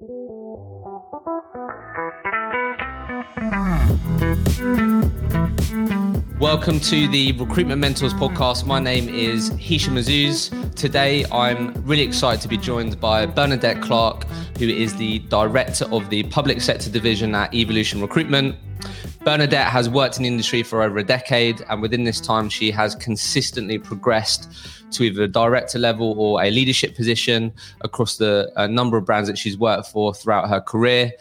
[0.00, 0.08] Welcome
[6.80, 8.64] to the Recruitment Mentors podcast.
[8.64, 10.74] My name is Hisham Azuz.
[10.74, 14.24] Today, I'm really excited to be joined by Bernadette Clarke,
[14.58, 18.56] who is the director of the public sector division at Evolution Recruitment.
[19.22, 22.70] Bernadette has worked in the industry for over a decade, and within this time, she
[22.70, 24.48] has consistently progressed
[24.92, 29.28] to either a director level or a leadership position across the a number of brands
[29.28, 31.12] that she's worked for throughout her career.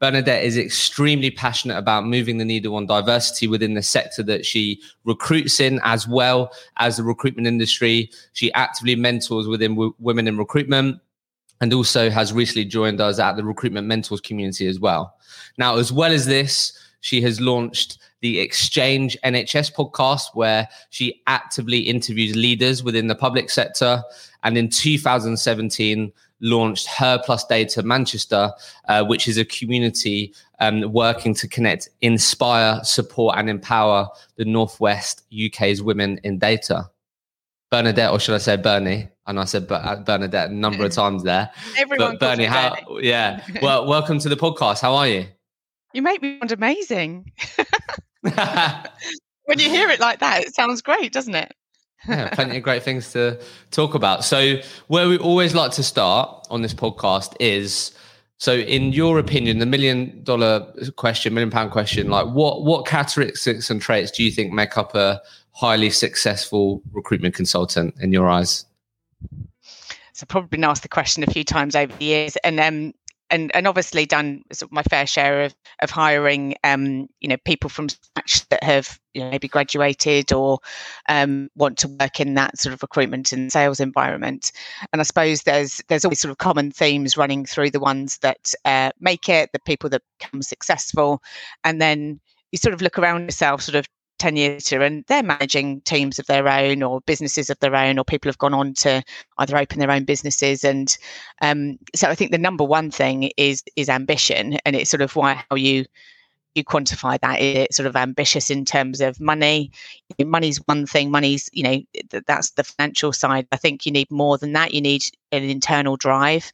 [0.00, 4.80] Bernadette is extremely passionate about moving the needle on diversity within the sector that she
[5.04, 8.10] recruits in, as well as the recruitment industry.
[8.32, 11.00] She actively mentors within w- women in recruitment
[11.60, 15.14] and also has recently joined us at the recruitment mentors community as well.
[15.58, 21.80] Now, as well as this, she has launched the Exchange NHS podcast, where she actively
[21.80, 24.02] interviews leaders within the public sector.
[24.44, 28.52] And in 2017, launched Her Plus Data Manchester,
[28.88, 35.24] uh, which is a community um, working to connect, inspire, support, and empower the Northwest
[35.32, 36.88] UK's women in data.
[37.72, 39.08] Bernadette, or should I say Bernie?
[39.26, 41.50] And I said uh, Bernadette a number of times there.
[41.76, 42.76] Everyone, but Bernie, how?
[42.86, 43.08] Bernie.
[43.08, 43.44] Yeah.
[43.62, 44.82] Well, welcome to the podcast.
[44.82, 45.26] How are you?
[45.92, 47.32] You make me sound amazing.
[48.20, 51.54] when you hear it like that, it sounds great, doesn't it?
[52.08, 53.40] yeah, plenty of great things to
[53.70, 54.24] talk about.
[54.24, 54.56] So,
[54.88, 57.92] where we always like to start on this podcast is
[58.38, 63.70] so, in your opinion, the million dollar question, million pound question, like what what characteristics
[63.70, 65.20] and traits do you think make up a
[65.52, 68.64] highly successful recruitment consultant in your eyes?
[70.12, 72.92] So, probably been asked the question a few times over the years, and um,
[73.32, 77.36] and and obviously done sort of my fair share of of hiring um, you know
[77.44, 80.60] people from scratch that have you know maybe graduated or
[81.08, 84.52] um, want to work in that sort of recruitment and sales environment.
[84.92, 88.52] And i suppose there's there's always sort of common themes running through the ones that
[88.64, 91.22] uh, make it the people that become successful.
[91.64, 92.20] And then
[92.52, 93.86] you sort of look around yourself sort of
[94.22, 97.98] 10 years later and they're managing teams of their own or businesses of their own
[97.98, 99.02] or people have gone on to
[99.38, 100.62] either open their own businesses.
[100.62, 100.96] And
[101.40, 105.16] um, so i think the number one thing is is ambition and it's sort of
[105.16, 105.84] why how you
[106.54, 107.40] you quantify that.
[107.40, 109.70] It's sort of ambitious in terms of money.
[110.22, 111.78] Money's one thing money's you know
[112.26, 113.48] that's the financial side.
[113.50, 114.74] I think you need more than that.
[114.74, 115.02] You need
[115.32, 116.52] an internal drive.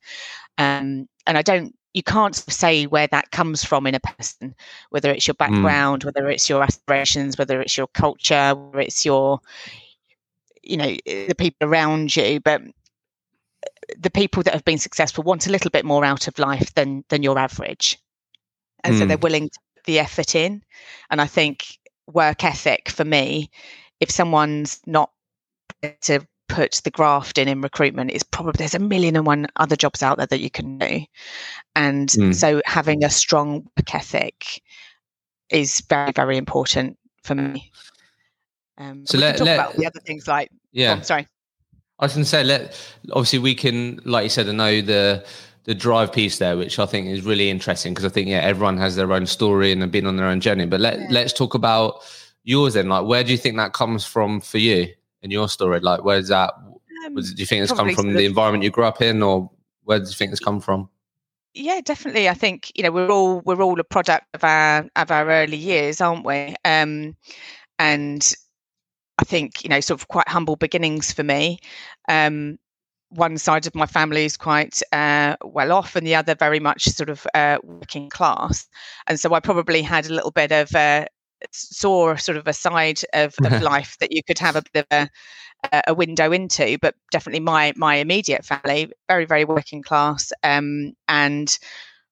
[0.57, 4.55] Um, and i don't you can't say where that comes from in a person,
[4.91, 5.39] whether it's your mm.
[5.39, 6.05] background, mm.
[6.05, 9.41] whether it's your aspirations, whether it's your culture, whether it's your,
[10.63, 12.39] you know, the people around you.
[12.39, 12.63] But
[13.99, 17.03] the people that have been successful want a little bit more out of life than
[17.09, 17.99] than your average,
[18.85, 18.99] and mm.
[19.01, 19.23] so they're mm.
[19.23, 20.63] willing to put the effort in.
[21.11, 23.51] And I think work ethic for me,
[23.99, 25.11] if someone's not
[26.03, 29.77] to put the graft in in recruitment is probably there's a million and one other
[29.77, 31.01] jobs out there that you can do.
[31.77, 32.35] And mm.
[32.35, 34.63] so having a strong work ethic
[35.51, 37.71] is very very important for me.
[38.79, 40.97] Um, so let, let about the other things like yeah.
[40.99, 41.27] oh, sorry.
[41.99, 42.79] I was going to say let
[43.13, 45.25] obviously we can like you said i know the
[45.65, 48.77] the drive piece there which i think is really interesting because i think yeah everyone
[48.79, 50.67] has their own story and have been on their own journey.
[50.67, 51.07] But let, yeah.
[51.11, 52.03] let's talk about
[52.45, 52.89] yours then.
[52.89, 54.89] Like where do you think that comes from for you
[55.23, 55.81] in your story?
[55.81, 56.55] Like, where's that?
[57.07, 59.51] Um, do you think it's come from the environment you grew up in, or
[59.85, 60.89] where do you think it's come from?
[61.55, 62.29] Yeah, definitely.
[62.29, 65.57] I think you know we're all we're all a product of our of our early
[65.57, 66.55] years, aren't we?
[66.65, 67.17] Um,
[67.79, 68.33] and
[69.19, 71.59] I think you know sort of quite humble beginnings for me.
[72.09, 72.59] Um,
[73.11, 76.85] one side of my family is quite uh, well off, and the other very much
[76.85, 78.69] sort of uh, working class,
[79.07, 81.07] and so I probably had a little bit of uh,
[81.53, 85.09] saw sort of a side of, of life that you could have a bit of
[85.73, 86.79] a, a, window into.
[86.81, 91.57] But definitely my my immediate family, very very working class, um, and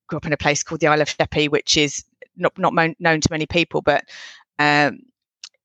[0.09, 2.05] grew up in a place called the Isle of Sheppey, which is
[2.37, 4.05] not not known to many people, but
[4.59, 5.01] um,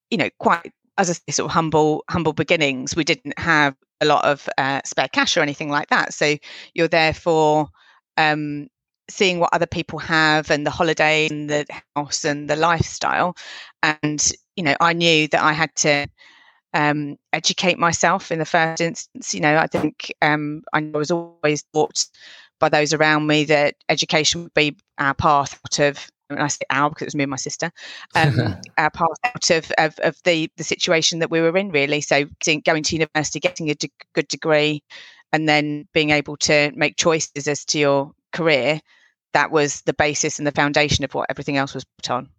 [0.10, 2.96] you know quite as a sort of humble humble beginnings.
[2.96, 6.38] We didn't have a lot of uh, spare cash or anything like that, so
[6.74, 7.70] you're there for
[8.18, 8.68] um,
[9.12, 11.66] seeing what other people have and the holiday and the
[11.96, 13.36] house and the lifestyle
[13.84, 16.08] and you know i knew that i had to
[16.74, 21.64] um, educate myself in the first instance you know i think um, i was always
[21.74, 22.06] taught
[22.62, 26.62] by those around me that education would be our path out of And I say
[26.70, 27.72] our because it was me and my sister,
[28.16, 32.00] um, our path out of, of, of, the, the situation that we were in, really.
[32.00, 32.26] So,
[32.64, 34.82] going to university, getting a de- good degree,
[35.34, 38.80] and then being able to make choices as to your career
[39.34, 42.30] that was the basis and the foundation of what everything else was put on.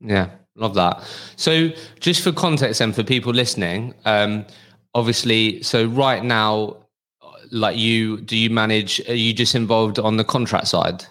[0.00, 1.02] Yeah, love that.
[1.36, 1.70] So,
[2.00, 4.46] just for context and for people listening, um,
[4.94, 6.76] obviously, so right now,
[7.50, 11.04] like you do you manage are you just involved on the contract side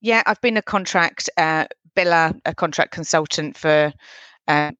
[0.00, 3.92] yeah i've been a contract uh, biller a contract consultant for
[4.48, 4.70] uh,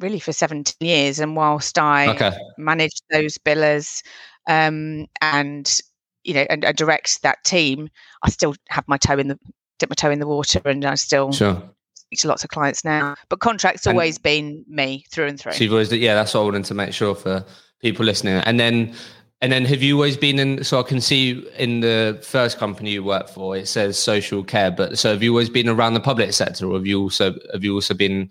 [0.00, 2.32] really for 17 years and whilst i okay.
[2.58, 4.02] manage those billers
[4.48, 5.80] um, and
[6.24, 7.88] you know and, and, direct that team
[8.22, 9.38] i still have my toe in the
[9.78, 11.62] dip my toe in the water and i still sure.
[11.94, 13.14] speak to lots of clients now.
[13.28, 15.52] But contracts and always been me through and through.
[15.52, 17.44] So you've always yeah that's what i wanted to make sure for
[17.80, 18.34] people listening.
[18.34, 18.94] And then
[19.40, 22.92] and then have you always been in so i can see in the first company
[22.92, 26.00] you work for it says social care but so have you always been around the
[26.00, 28.30] public sector or have you also have you also been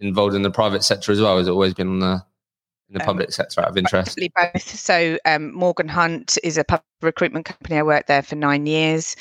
[0.00, 1.38] involved in the private sector as well?
[1.38, 2.24] Has it always been on the
[2.88, 4.18] in the um, public sector out of interest?
[4.34, 4.62] Both.
[4.62, 7.78] So um, Morgan Hunt is a public recruitment company.
[7.78, 9.16] I worked there for nine years.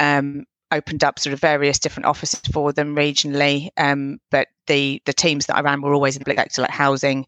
[0.00, 5.12] Um, opened up sort of various different offices for them regionally, um, but the the
[5.12, 7.26] teams that I ran were always in the public sector, like housing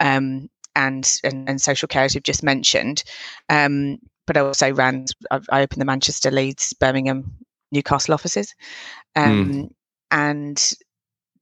[0.00, 3.04] um, and, and, and social care, as you've just mentioned.
[3.48, 5.06] Um, but I also ran.
[5.30, 7.32] I, I, opened the Manchester, Leeds, Birmingham,
[7.70, 8.54] Newcastle offices,
[9.16, 9.68] mm.
[10.10, 10.72] and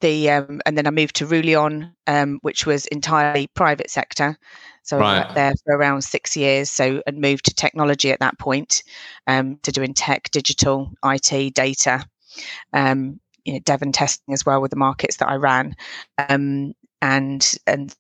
[0.00, 4.38] the um, and then I moved to Rullion, um, which was entirely private sector.
[4.82, 5.17] So right.
[5.17, 6.70] I worked there for around six years.
[6.70, 8.82] So and moved to technology at that point,
[9.26, 12.05] um, to doing tech, digital, IT, data,
[12.73, 15.75] um, you know, dev and testing as well with the markets that I ran,
[16.29, 17.94] um, and and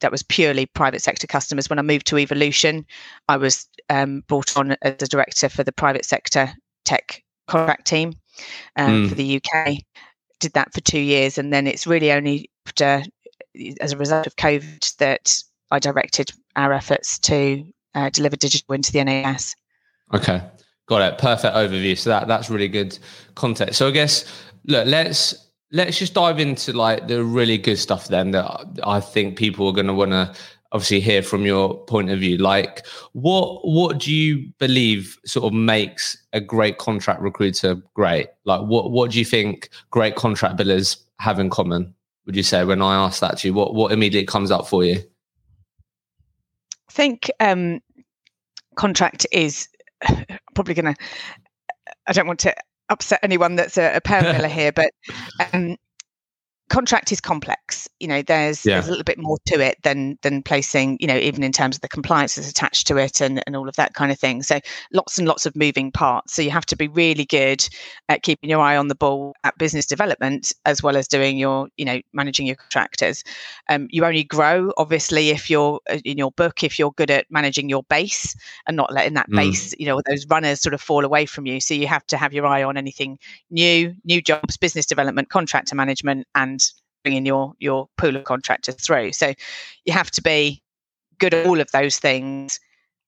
[0.00, 1.70] that was purely private sector customers.
[1.70, 2.84] When I moved to Evolution,
[3.28, 6.52] I was um, brought on as a director for the private sector
[6.84, 8.14] tech contract team
[8.76, 9.08] um, mm.
[9.08, 9.78] for the UK
[10.40, 13.02] did that for two years, and then it's really only after,
[13.80, 18.92] as a result of COVID, that I directed our efforts to uh, deliver digital into
[18.92, 19.54] the NHS.
[20.14, 20.42] Okay,
[20.86, 21.18] got it.
[21.18, 21.96] Perfect overview.
[21.98, 22.98] So that that's really good
[23.34, 23.78] context.
[23.78, 24.24] So I guess
[24.66, 29.36] look, let's let's just dive into like the really good stuff then that I think
[29.36, 30.32] people are going to want to
[30.76, 35.54] obviously hear from your point of view like what what do you believe sort of
[35.54, 38.28] makes a great contract recruiter great?
[38.44, 41.94] Like what what do you think great contract billers have in common
[42.26, 43.54] would you say when i ask that to you?
[43.54, 44.96] What what immediately comes up for you?
[46.90, 47.80] I think um
[48.74, 49.68] contract is
[50.54, 50.94] probably gonna
[52.06, 52.54] i don't want to
[52.90, 54.92] upset anyone that's a, a perm biller here but
[55.54, 55.78] um
[56.68, 58.74] contract is complex you know there's yeah.
[58.74, 61.76] there's a little bit more to it than than placing you know even in terms
[61.76, 64.42] of the compliance that's attached to it and, and all of that kind of thing
[64.42, 64.58] so
[64.92, 67.66] lots and lots of moving parts so you have to be really good
[68.08, 71.68] at keeping your eye on the ball at business development as well as doing your
[71.76, 73.22] you know managing your contractors
[73.68, 77.26] um, you only grow obviously if you're uh, in your book if you're good at
[77.30, 78.34] managing your base
[78.66, 79.36] and not letting that mm.
[79.36, 82.16] base you know those runners sort of fall away from you so you have to
[82.16, 83.16] have your eye on anything
[83.50, 86.55] new new jobs business development contractor management and
[87.06, 89.12] bringing your your pool of contractors through.
[89.12, 89.32] So
[89.84, 90.60] you have to be
[91.18, 92.58] good at all of those things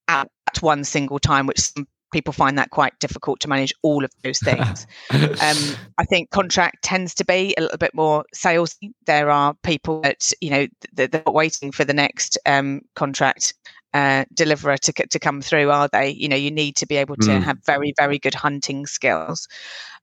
[0.06, 4.04] at, at one single time, which some people find that quite difficult to manage all
[4.04, 4.86] of those things.
[5.10, 8.76] um, I think contract tends to be a little bit more sales.
[9.06, 13.52] There are people that you know they're, they're waiting for the next um, contract
[13.94, 16.10] uh, deliverer to to come through, are they?
[16.10, 17.42] You know, you need to be able to mm.
[17.42, 19.48] have very very good hunting skills,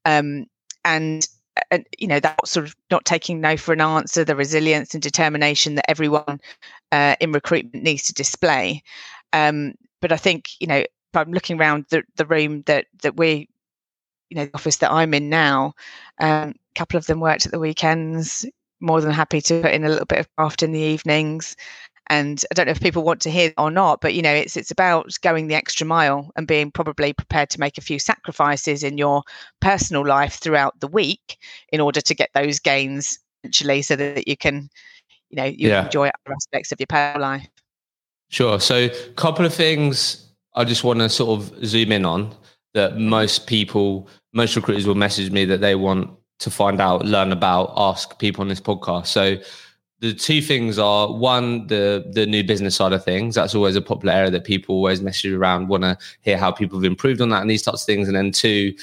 [0.03, 0.47] um,
[0.83, 1.25] and
[1.71, 5.01] and you know that sort of not taking no for an answer the resilience and
[5.01, 6.39] determination that everyone
[6.91, 8.83] uh, in recruitment needs to display.
[9.33, 9.73] Um,
[10.05, 13.49] but i think you know if i'm looking around the, the room that that we
[14.29, 15.73] you know the office that i'm in now
[16.19, 18.45] um, a couple of them worked at the weekends
[18.81, 21.55] more than happy to put in a little bit of craft in the evenings
[22.07, 24.55] and i don't know if people want to hear or not but you know it's
[24.55, 28.83] it's about going the extra mile and being probably prepared to make a few sacrifices
[28.83, 29.23] in your
[29.61, 31.37] personal life throughout the week
[31.71, 34.69] in order to get those gains actually so that you can
[35.29, 35.85] you know you yeah.
[35.85, 37.47] enjoy other aspects of your personal life.
[38.29, 38.59] Sure.
[38.59, 40.21] So a couple of things
[40.55, 42.33] i just want to sort of zoom in on
[42.73, 46.09] that most people most recruiters will message me that they want
[46.39, 49.07] to find out learn about ask people on this podcast.
[49.07, 49.37] So
[49.99, 53.35] the two things are one the the new business side of things.
[53.35, 56.77] That's always a popular area that people always message around want to hear how people
[56.77, 58.07] have improved on that and these types of things.
[58.07, 58.73] And then two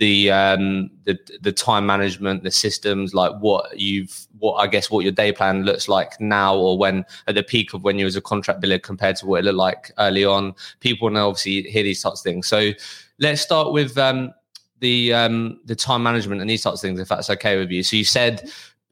[0.00, 5.00] the um the the time management the systems like what you've what i guess what
[5.00, 8.16] your day plan looks like now or when at the peak of when you was
[8.16, 10.54] a contract biller compared to what it looked like early on.
[10.80, 12.48] People want to obviously hear these types of things.
[12.48, 12.70] So
[13.18, 14.32] let's start with um
[14.80, 17.82] the um the time management and these types of things if that's okay with you.
[17.82, 18.50] So you said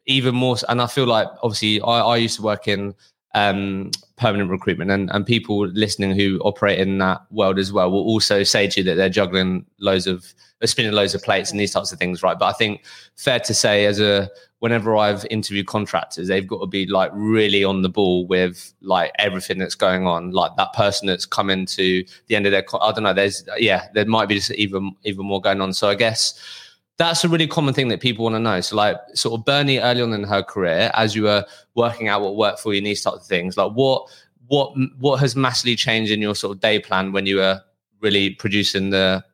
[0.08, 2.94] even more and i feel like obviously i, I used to work in
[3.34, 8.02] um, permanent recruitment and, and people listening who operate in that world as well will
[8.02, 10.34] also say to you that they're juggling loads of
[10.64, 12.38] spinning loads of plates and these types of things right?
[12.38, 12.84] But i think
[13.16, 17.62] fair to say as a whenever i've interviewed contractors they've got to be like really
[17.62, 22.04] on the ball with like everything that's going on like that person that's coming to
[22.26, 25.24] the end of their i don't know there's yeah there might be just even even
[25.24, 25.72] more going on.
[25.72, 26.67] So i guess
[26.98, 28.60] that's a really common thing that people want to know.
[28.60, 32.22] So, like, sort of Bernie early on in her career, as you were working out
[32.22, 34.08] what worked for you and these types of things, like, what
[34.48, 37.60] what what has massively changed in your sort of day plan when you were
[38.00, 39.24] really producing the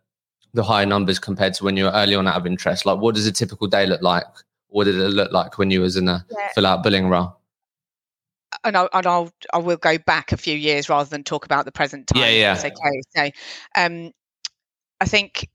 [0.52, 2.84] the higher numbers compared to when you were early on out of interest?
[2.84, 4.24] Like, what does a typical day look like?
[4.68, 6.48] What did it look like when you was in a yeah.
[6.54, 7.36] full out billing role?
[8.62, 11.64] and I'll, and I'll I will go back a few years rather than talk about
[11.64, 12.22] the present time.
[12.22, 12.62] Yeah, yeah.
[12.64, 13.02] okay.
[13.16, 13.30] So,
[13.74, 14.12] um,
[15.00, 15.48] I think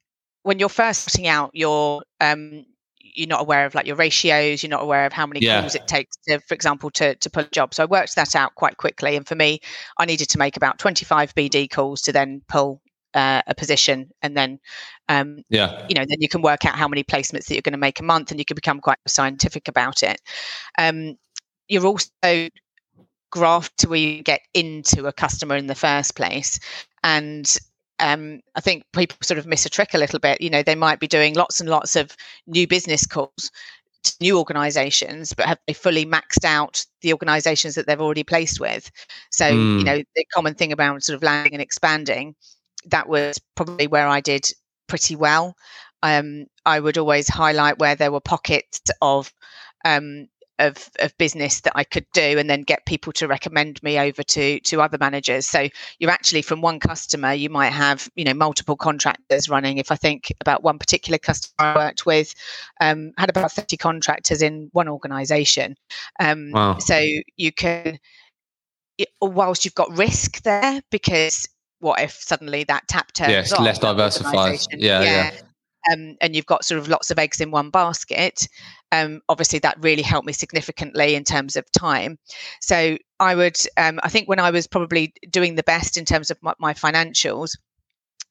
[0.44, 2.66] when you're first starting out, you're um,
[3.00, 4.64] you're not aware of like your ratios.
[4.64, 5.62] You're not aware of how many yeah.
[5.62, 7.74] calls it takes to, for example, to to pull a job.
[7.74, 9.16] So I worked that out quite quickly.
[9.16, 9.60] And for me,
[9.98, 12.82] I needed to make about 25 BD calls to then pull
[13.14, 14.60] uh, a position, and then
[15.08, 17.74] um, yeah, you know, then you can work out how many placements that you're going
[17.74, 20.22] to make a month, and you can become quite scientific about it.
[20.78, 21.16] Um,
[21.68, 22.50] you're also
[23.32, 26.60] graphed to where you get into a customer in the first place
[27.04, 27.58] and
[28.00, 30.42] um, I think people sort of miss a trick a little bit.
[30.42, 32.16] You know, they might be doing lots and lots of
[32.48, 33.52] new business calls
[34.04, 38.60] to new organizations, but have they fully maxed out the organizations that they've already placed
[38.60, 38.90] with?
[39.32, 39.80] So, mm.
[39.80, 42.36] you know, the common thing about sort of landing and expanding,
[42.86, 44.50] that was probably where I did
[44.88, 45.56] pretty well.
[46.02, 49.34] Um, I would always highlight where there were pockets of
[49.84, 50.28] um,
[50.60, 54.22] of, of business that I could do and then get people to recommend me over
[54.22, 55.48] to to other managers.
[55.48, 59.78] So you're actually from one customer, you might have, you know, multiple contractors running.
[59.78, 62.36] If I think about one particular customer I worked with,
[62.82, 65.76] um, had about 30 contractors in one organization.
[66.20, 66.78] Um, wow.
[66.78, 67.02] so
[67.38, 68.00] you can
[69.22, 71.48] whilst you've got risk there because
[71.80, 74.60] what if suddenly that tap turns yes, less diversified.
[74.72, 75.04] Yeah, yeah.
[75.04, 75.32] yeah.
[75.92, 78.48] Um, and you've got sort of lots of eggs in one basket
[78.92, 82.18] um, obviously that really helped me significantly in terms of time.
[82.62, 86.32] So I would, um, I think when I was probably doing the best in terms
[86.32, 87.58] of my, my financials,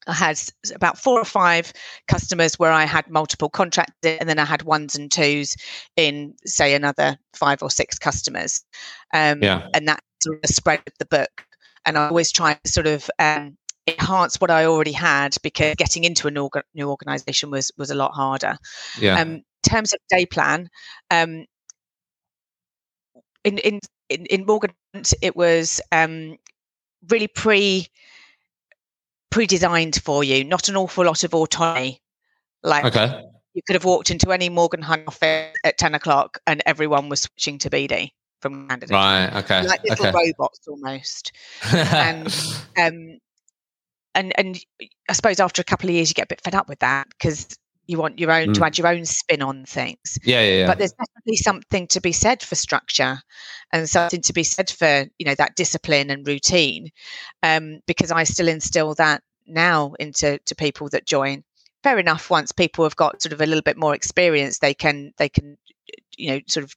[0.07, 0.39] I had
[0.73, 1.71] about four or five
[2.07, 5.55] customers where I had multiple contracts, and then I had ones and twos
[5.97, 8.63] in, say, another five or six customers.
[9.13, 9.67] Um, yeah.
[9.73, 11.45] And that sort of spread the book.
[11.85, 13.57] And I always try to sort of um,
[13.91, 17.95] enhance what I already had because getting into a new, new organization was was a
[17.95, 18.57] lot harder.
[18.99, 19.19] Yeah.
[19.19, 20.69] Um, terms of day plan,
[21.11, 21.45] um,
[23.43, 23.79] in in
[24.09, 24.71] in, in Morgan,
[25.21, 26.37] it was um,
[27.09, 27.87] really pre
[29.29, 30.43] pre-designed for you.
[30.43, 32.01] Not an awful lot of autonomy.
[32.63, 33.23] Like okay.
[33.53, 37.21] you could have walked into any Morgan Hunt office at ten o'clock, and everyone was
[37.21, 38.91] switching to BD from candidates.
[38.91, 39.29] Right.
[39.43, 39.67] Okay.
[39.67, 40.33] Like little okay.
[40.37, 41.31] robots almost.
[41.73, 42.27] and
[42.77, 43.19] um,
[44.15, 44.59] and and
[45.09, 47.07] I suppose after a couple of years, you get a bit fed up with that
[47.09, 47.47] because
[47.87, 48.53] you want your own mm.
[48.53, 50.19] to add your own spin on things.
[50.23, 50.67] Yeah, yeah, yeah.
[50.67, 53.19] But there's definitely something to be said for structure,
[53.73, 56.89] and something to be said for you know that discipline and routine,
[57.43, 61.43] um, because I still instill that now into to people that join.
[61.81, 62.29] Fair enough.
[62.29, 65.57] Once people have got sort of a little bit more experience, they can they can
[66.17, 66.73] you know sort of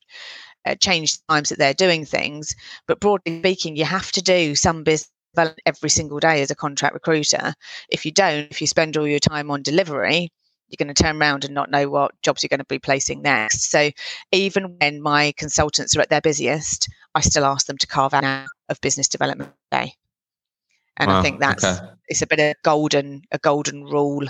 [0.65, 2.55] uh, change times that they're doing things.
[2.87, 5.11] But broadly speaking, you have to do some business
[5.67, 7.55] every single day as a contract recruiter.
[7.89, 10.31] If you don't, if you spend all your time on delivery,
[10.69, 13.21] you're going to turn around and not know what jobs you're going to be placing
[13.23, 13.71] next.
[13.71, 13.91] So
[14.33, 18.47] even when my consultants are at their busiest, I still ask them to carve out
[18.69, 19.95] of business development day.
[20.97, 21.87] And wow, I think that's okay.
[22.09, 24.27] it's a bit of golden a golden rule.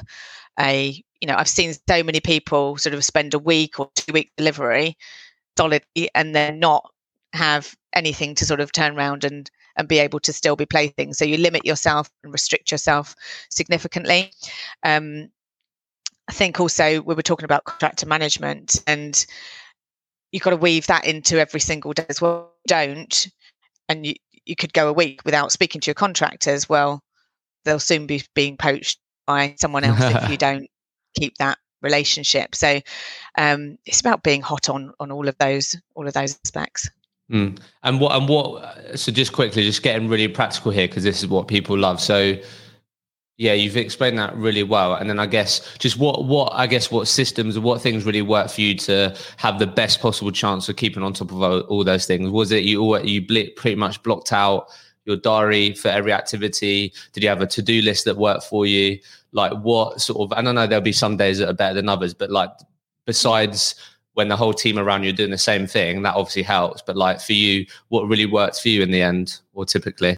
[0.59, 4.13] A you know I've seen so many people sort of spend a week or two
[4.13, 4.97] week delivery
[5.57, 6.89] solidly and then not
[7.33, 11.15] have anything to sort of turn around and and be able to still be placing.
[11.15, 13.15] So you limit yourself and restrict yourself
[13.51, 14.33] significantly.
[14.83, 15.29] Um,
[16.29, 19.25] I think also we were talking about contractor management and
[20.31, 22.53] you've got to weave that into every single day as well.
[22.67, 23.29] Don't,
[23.89, 24.15] and you,
[24.45, 26.69] you could go a week without speaking to your contractors.
[26.69, 27.03] Well,
[27.65, 30.69] they'll soon be being poached by someone else if you don't
[31.15, 32.55] keep that relationship.
[32.55, 32.81] So
[33.37, 36.89] um, it's about being hot on on all of those all of those aspects.
[37.33, 37.59] Mm.
[37.83, 38.99] And what and what?
[38.99, 42.01] So just quickly, just getting really practical here because this is what people love.
[42.01, 42.37] So
[43.39, 44.95] yeah, you've explained that really well.
[44.95, 48.23] And then I guess just what what I guess what systems or what things really
[48.23, 51.61] work for you to have the best possible chance of keeping on top of all,
[51.63, 52.29] all those things.
[52.31, 54.69] Was it you you pretty much blocked out
[55.07, 56.93] your diary for every activity?
[57.13, 58.99] Did you have a to do list that worked for you?
[59.33, 60.39] Like what sort of?
[60.39, 60.67] I don't know.
[60.67, 62.51] There'll be some days that are better than others, but like
[63.07, 63.75] besides
[64.15, 66.83] when the whole team around you are doing the same thing, that obviously helps.
[66.83, 70.17] But like for you, what really works for you in the end, or typically?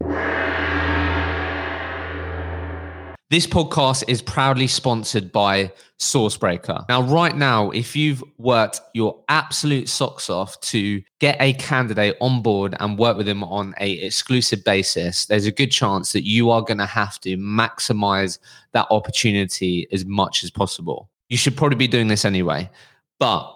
[3.31, 6.87] This podcast is proudly sponsored by Sourcebreaker.
[6.89, 12.43] Now, right now, if you've worked your absolute socks off to get a candidate on
[12.43, 16.51] board and work with them on a exclusive basis, there's a good chance that you
[16.51, 18.39] are going to have to maximize
[18.73, 21.09] that opportunity as much as possible.
[21.29, 22.71] You should probably be doing this anyway.
[23.19, 23.51] But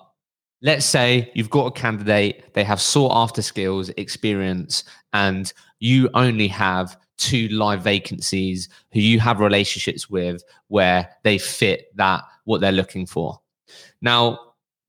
[0.63, 6.49] let's say you've got a candidate, they have sought after skills, experience, and you only
[6.49, 12.73] have two live vacancies who you have relationships with where they fit that what they're
[12.73, 13.41] looking for.
[14.01, 14.39] Now,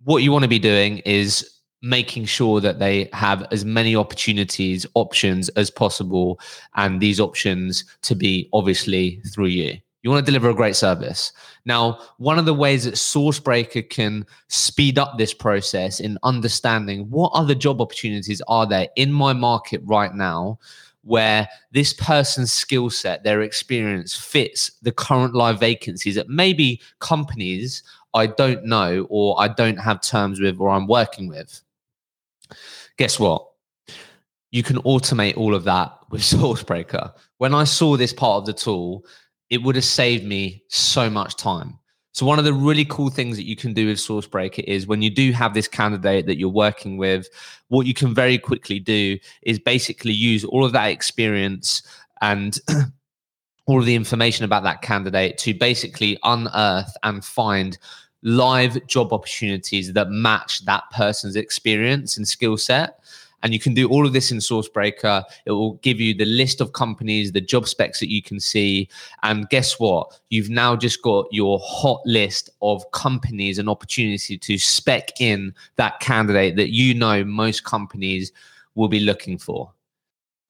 [0.03, 4.85] what you want to be doing is making sure that they have as many opportunities,
[4.95, 6.39] options as possible,
[6.75, 9.77] and these options to be obviously through you.
[10.01, 11.33] You want to deliver a great service.
[11.65, 17.31] Now, one of the ways that Sourcebreaker can speed up this process in understanding what
[17.33, 20.57] other job opportunities are there in my market right now
[21.03, 27.83] where this person's skill set, their experience fits the current live vacancies that maybe companies
[28.13, 31.61] I don't know or I don't have terms with or I'm working with.
[32.97, 33.45] Guess what?
[34.51, 37.13] You can automate all of that with Sourcebreaker.
[37.37, 39.05] When I saw this part of the tool,
[39.49, 41.79] it would have saved me so much time.
[42.11, 45.01] So one of the really cool things that you can do with Sourcebreaker is when
[45.01, 47.29] you do have this candidate that you're working with,
[47.69, 51.81] what you can very quickly do is basically use all of that experience
[52.21, 52.59] and
[53.67, 57.77] all of the information about that candidate to basically unearth and find
[58.23, 62.99] live job opportunities that match that person's experience and skill set.
[63.43, 65.23] And you can do all of this in Sourcebreaker.
[65.45, 68.89] It will give you the list of companies, the job specs that you can see.
[69.23, 70.19] And guess what?
[70.29, 75.99] You've now just got your hot list of companies and opportunity to spec in that
[75.99, 78.31] candidate that you know most companies
[78.75, 79.71] will be looking for.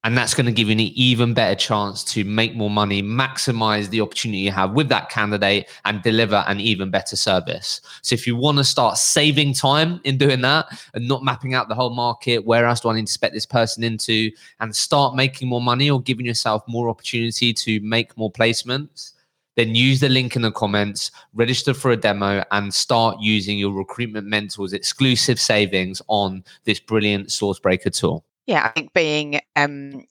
[0.05, 3.89] And that's going to give you an even better chance to make more money, maximize
[3.89, 7.81] the opportunity you have with that candidate, and deliver an even better service.
[8.01, 11.67] So, if you want to start saving time in doing that and not mapping out
[11.67, 15.15] the whole market, where else do I need to spec this person into, and start
[15.15, 19.11] making more money or giving yourself more opportunity to make more placements,
[19.57, 23.73] then use the link in the comments, register for a demo, and start using your
[23.73, 28.23] recruitment mentors exclusive savings on this brilliant Sourcebreaker tool.
[28.49, 30.05] Yeah, I think being um,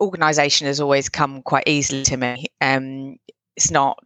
[0.00, 2.46] organization has always come quite easily to me.
[2.60, 3.16] Um,
[3.56, 3.96] it's not.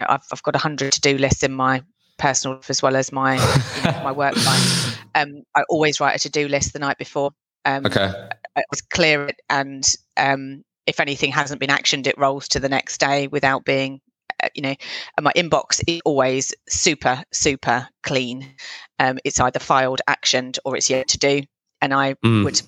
[0.00, 1.82] I've, I've got a hundred to-do lists in my
[2.18, 4.98] personal life as well as my you know, my work life.
[5.14, 7.30] Um, I always write a to-do list the night before.
[7.64, 8.12] Um, okay.
[8.56, 12.68] I was clear it, and um, if anything hasn't been actioned, it rolls to the
[12.68, 14.02] next day without being
[14.42, 14.74] uh, you know,
[15.16, 18.54] and my inbox is always super, super clean.
[18.98, 21.42] Um, it's either filed, actioned, or it's yet to do.
[21.80, 22.44] And I mm.
[22.44, 22.60] would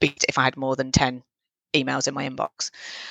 [0.00, 1.22] beat if I had more than 10
[1.74, 2.70] emails in my inbox.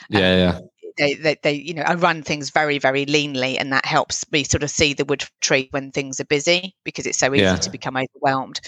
[0.10, 0.60] Yeah, um, yeah.
[0.98, 4.44] They, they, they, you know, I run things very, very leanly, and that helps me
[4.44, 7.56] sort of see the wood tree when things are busy because it's so easy yeah.
[7.56, 8.60] to become overwhelmed.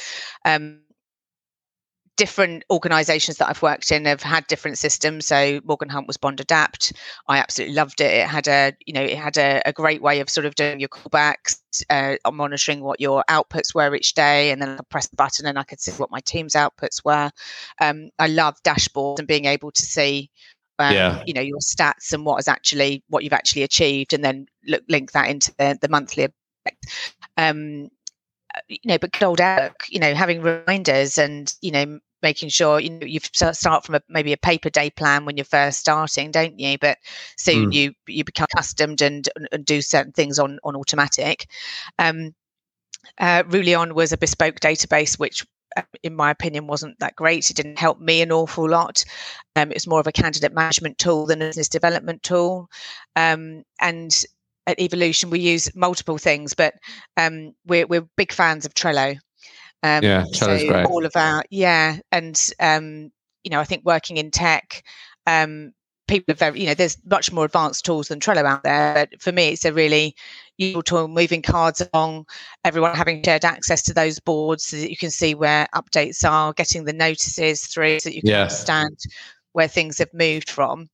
[0.46, 0.82] Um,
[2.20, 5.26] different organizations that I've worked in have had different systems.
[5.26, 6.92] So Morgan Hunt was Bond Adapt.
[7.30, 8.14] I absolutely loved it.
[8.14, 10.82] It had a, you know, it had a, a great way of sort of doing
[10.82, 15.16] your callbacks, uh, monitoring what your outputs were each day, and then I press the
[15.16, 17.32] button and I could see what my team's outputs were.
[17.80, 20.30] Um, I love dashboards and being able to see.
[20.82, 21.24] Um, yeah.
[21.28, 24.82] you know your stats and what is actually what you've actually achieved and then look,
[24.88, 26.30] link that into the, the monthly
[27.36, 27.90] um,
[28.68, 32.80] you know, but good old Outlook, you know, having reminders and, you know, making sure
[32.80, 36.32] you know you start from a, maybe a paper day plan when you're first starting
[36.32, 36.78] don't you?
[36.80, 36.98] But
[37.38, 37.74] soon mm.
[37.74, 41.48] you you become accustomed and, and do certain things on on automatic.
[41.98, 42.34] Um
[43.18, 45.46] uh, Rullion was a bespoke database which
[45.78, 47.50] uh, in my opinion wasn't that great.
[47.50, 49.04] It didn't help me an awful lot.
[49.56, 52.70] Um, it was more of a candidate management tool than a business development tool.
[53.16, 54.12] Um, and
[54.70, 56.76] at evolution we use multiple things but
[57.18, 59.18] um, we're, we're big fans of trello
[59.84, 60.86] um, yeah, so great.
[60.86, 63.12] all of our yeah, and um,
[63.44, 64.84] you know, I think working in tech,
[65.26, 65.72] um,
[66.08, 69.08] people are very you know, there's much more advanced tools than Trello out there.
[69.10, 70.16] But for me, it's a really
[70.58, 72.26] useful tool, moving cards along,
[72.66, 76.52] everyone having shared access to those boards so that you can see where updates are,
[76.54, 78.42] getting the notices through, so that you can yeah.
[78.42, 78.98] understand
[79.54, 80.90] where things have moved from.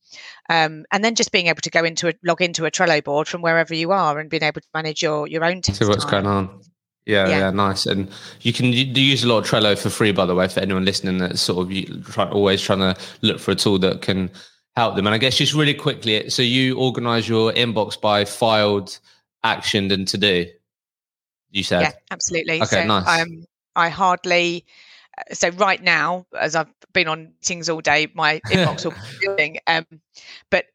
[0.49, 3.27] Um, and then just being able to go into a log into a Trello board
[3.27, 5.63] from wherever you are and being able to manage your your own.
[5.63, 6.23] See what's time.
[6.23, 6.61] going on.
[7.05, 7.85] Yeah, yeah, yeah, nice.
[7.85, 8.09] And
[8.41, 11.19] you can use a lot of Trello for free, by the way, for anyone listening
[11.19, 14.31] that's sort of try, always trying to look for a tool that can
[14.75, 15.05] help them.
[15.05, 18.99] And I guess just really quickly, so you organize your inbox by filed,
[19.45, 20.47] actioned, and to do.
[21.51, 21.81] You said.
[21.81, 22.55] Yeah, absolutely.
[22.55, 23.21] Okay, so, nice.
[23.21, 24.65] Um, I hardly.
[25.17, 28.97] uh, So right now, as I've been on meetings all day, my inbox will be
[29.21, 29.57] filling.
[29.67, 29.85] Um,
[30.49, 30.65] but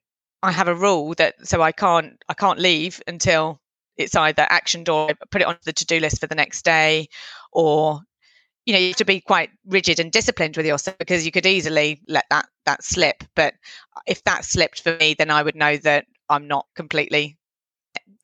[0.42, 3.60] I have a rule that so I can't I can't leave until
[4.00, 7.08] it's either actioned or put it onto the to-do list for the next day,
[7.52, 8.00] or
[8.66, 11.46] you know you have to be quite rigid and disciplined with yourself because you could
[11.46, 13.22] easily let that that slip.
[13.34, 13.54] But
[14.06, 17.36] if that slipped for me, then I would know that I'm not completely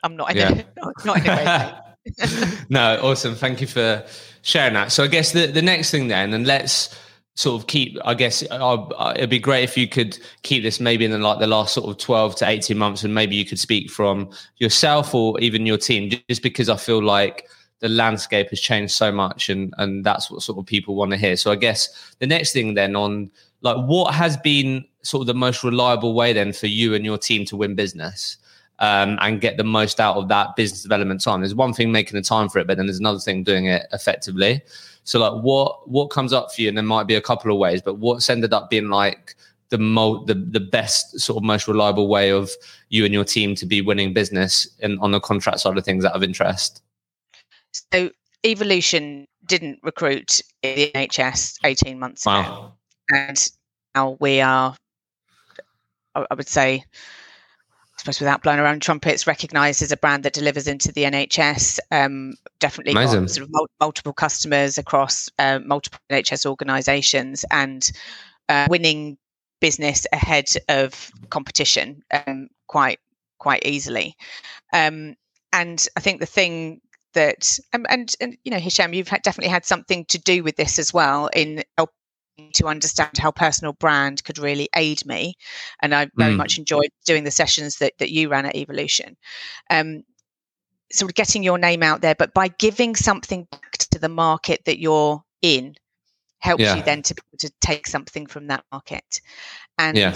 [0.02, 0.50] I'm not in Yeah.
[0.76, 1.82] a, not, in a
[2.68, 3.34] no, awesome.
[3.34, 4.04] Thank you for
[4.42, 4.92] sharing that.
[4.92, 6.96] So I guess the, the next thing then, and let's
[7.36, 10.80] sort of keep, I guess uh, uh, it'd be great if you could keep this
[10.80, 13.44] maybe in the, like the last sort of 12 to 18 months and maybe you
[13.44, 17.46] could speak from yourself or even your team, just because I feel like
[17.80, 21.18] the landscape has changed so much and, and that's what sort of people want to
[21.18, 21.36] hear.
[21.36, 25.34] So I guess the next thing then on like what has been sort of the
[25.34, 28.38] most reliable way then for you and your team to win business?
[28.78, 31.40] um, and get the most out of that business development time.
[31.40, 33.86] There's one thing making the time for it, but then there's another thing doing it
[33.92, 34.62] effectively.
[35.06, 37.58] So like what what comes up for you, and there might be a couple of
[37.58, 39.36] ways, but what's ended up being like
[39.68, 42.50] the mo the, the best sort of most reliable way of
[42.88, 46.04] you and your team to be winning business in on the contract side of things
[46.04, 46.82] out of interest?
[47.92, 48.10] So
[48.44, 52.72] Evolution didn't recruit in the NHS 18 months ago.
[53.10, 53.48] And
[53.94, 54.74] now we are,
[56.16, 56.84] I would say,
[58.06, 61.80] suppose without blowing around trumpets, recognised as a brand that delivers into the NHS.
[61.90, 67.90] Um, definitely got sort of mul- multiple customers across uh, multiple NHS organisations and
[68.48, 69.18] uh, winning
[69.60, 73.00] business ahead of competition um, quite
[73.38, 74.16] quite easily.
[74.72, 75.16] Um,
[75.52, 76.80] and I think the thing
[77.14, 80.54] that um, and and you know Hisham, you've had, definitely had something to do with
[80.54, 81.95] this as well in helping
[82.52, 85.34] to understand how personal brand could really aid me,
[85.82, 86.38] and I very Mm.
[86.38, 89.16] much enjoyed doing the sessions that that you ran at Evolution.
[89.70, 90.02] Um,
[90.92, 94.64] sort of getting your name out there, but by giving something back to the market
[94.66, 95.74] that you're in
[96.38, 96.76] helps Yeah.
[96.76, 99.20] you then to be able to take something from that market.
[99.78, 100.14] And Yeah.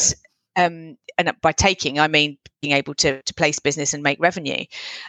[0.56, 4.64] um, and by taking, I mean being able to to place business and make revenue.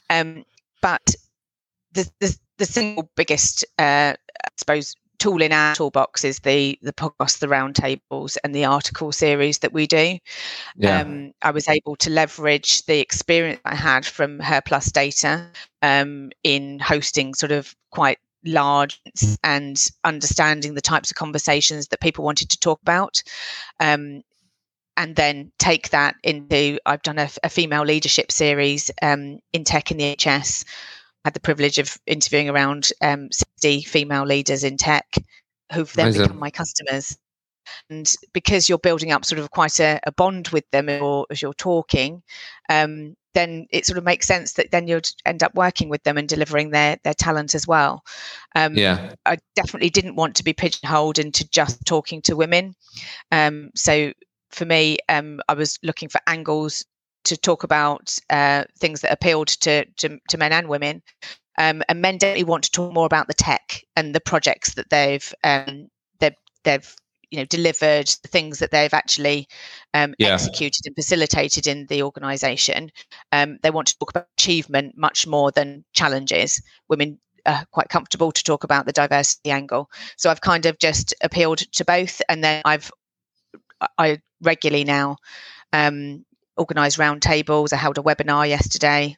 [0.10, 0.46] Um,
[0.82, 1.14] but
[1.94, 6.94] the, the the single biggest, uh, I suppose, tool in our toolbox is the the
[6.94, 10.18] podcast, the roundtables, and the article series that we do.
[10.76, 11.02] Yeah.
[11.02, 15.48] Um, I was able to leverage the experience I had from Her Plus Data
[15.84, 19.00] um, in hosting sort of quite large
[19.44, 23.22] and understanding the types of conversations that people wanted to talk about.
[23.80, 24.24] Um,
[24.98, 29.92] and then take that into I've done a, a female leadership series um, in tech
[29.92, 30.66] in the NHS.
[31.24, 35.06] Had the privilege of interviewing around um, 60 female leaders in tech
[35.74, 36.22] who've then Amazing.
[36.24, 37.18] become my customers.
[37.90, 41.42] And because you're building up sort of quite a, a bond with them or, as
[41.42, 42.24] you're talking,
[42.70, 46.18] um, then it sort of makes sense that then you'd end up working with them
[46.18, 48.04] and delivering their their talent as well.
[48.56, 49.14] Um, yeah.
[49.26, 52.76] I definitely didn't want to be pigeonholed into just talking to women.
[53.32, 54.12] Um, so
[54.50, 56.86] for me, um, I was looking for angles
[57.24, 61.02] to talk about uh, things that appealed to, to, to men and women.
[61.58, 64.90] Um, and men definitely want to talk more about the tech and the projects that
[64.90, 66.96] they've um, they've, they've
[67.30, 69.48] you know delivered, the things that they've actually
[69.94, 70.34] um, Yeah.
[70.34, 72.92] executed and facilitated in the organisation.
[73.32, 76.62] Um, they want to talk about achievement much more than challenges.
[76.90, 79.90] Women are quite comfortable to talk about the diversity angle.
[80.18, 82.92] So I've kind of just appealed to both, and then I've
[83.98, 85.18] I regularly now
[85.74, 86.26] um,
[86.58, 87.74] organise roundtables.
[87.74, 89.18] I held a webinar yesterday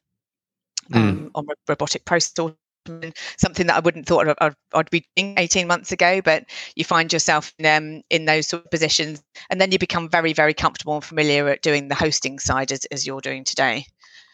[0.93, 5.35] um, on robotic process automation, something that I wouldn't thought I'd, I'd, I'd be doing
[5.37, 9.59] 18 months ago, but you find yourself in, um, in those sort of positions, and
[9.59, 13.05] then you become very, very comfortable and familiar at doing the hosting side as, as
[13.05, 13.85] you're doing today.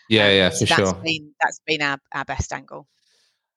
[0.10, 1.02] Yeah, Um, yeah, so for that's sure.
[1.04, 2.88] Been, that's been our, our best angle.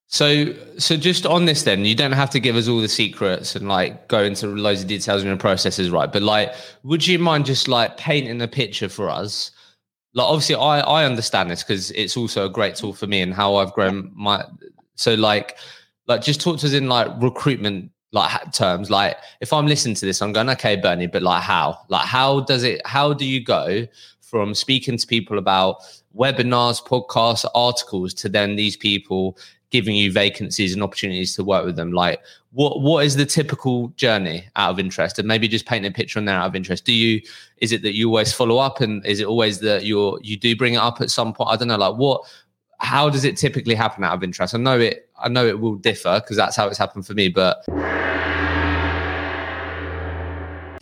[0.09, 3.57] So, so just on this, then you don't have to give us all the secrets
[3.57, 6.13] and like go into loads of details in your processes, right?
[6.13, 9.51] But like, would you mind just like painting a picture for us?
[10.15, 13.33] Like, obviously, I I understand this because it's also a great tool for me and
[13.33, 14.45] how I've grown my.
[14.97, 15.57] So, like,
[16.07, 18.91] like just talk to us in like recruitment like terms.
[18.91, 21.79] Like, if I'm listening to this, I'm going, okay, Bernie, but like, how?
[21.89, 22.87] Like, how does it?
[22.87, 23.87] How do you go
[24.21, 25.83] from speaking to people about
[26.15, 29.39] webinars, podcasts, articles to then these people
[29.73, 31.93] giving you vacancies and opportunities to work with them?
[31.93, 32.21] Like
[32.53, 35.19] what what is the typical journey out of interest?
[35.19, 36.85] And maybe just paint a picture on there out of interest.
[36.85, 37.21] Do you
[37.59, 40.55] is it that you always follow up and is it always that you're you do
[40.55, 41.51] bring it up at some point?
[41.51, 41.77] I don't know.
[41.77, 42.23] Like what
[42.79, 44.55] how does it typically happen out of interest?
[44.55, 47.29] I know it i know it will differ because that's how it's happened for me
[47.29, 47.65] but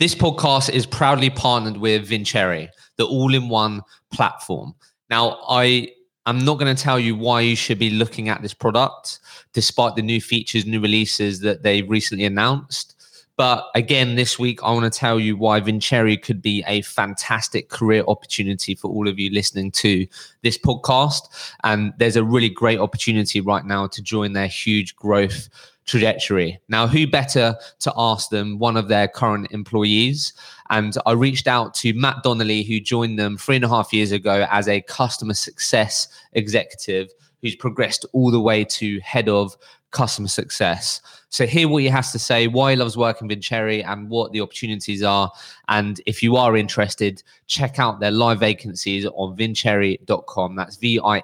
[0.01, 4.73] this podcast is proudly partnered with Vincere, the all in one platform.
[5.11, 5.89] Now, I
[6.25, 9.19] I'm not going to tell you why you should be looking at this product,
[9.53, 13.00] despite the new features, new releases that they recently announced.
[13.37, 17.69] But again, this week, I want to tell you why Vincere could be a fantastic
[17.69, 20.05] career opportunity for all of you listening to
[20.43, 21.21] this podcast.
[21.63, 25.49] And there's a really great opportunity right now to join their huge growth
[25.85, 26.59] trajectory.
[26.69, 30.33] Now, who better to ask them, one of their current employees?
[30.69, 34.11] And I reached out to Matt Donnelly, who joined them three and a half years
[34.11, 37.09] ago as a customer success executive,
[37.41, 39.57] who's progressed all the way to head of
[39.91, 41.01] customer success.
[41.29, 44.31] So hear what he has to say, why he loves working with Vincere and what
[44.33, 45.31] the opportunities are.
[45.69, 50.55] And if you are interested, check out their live vacancies on vincere.com.
[50.55, 51.21] That's V-I-N-C-E-R-E.com.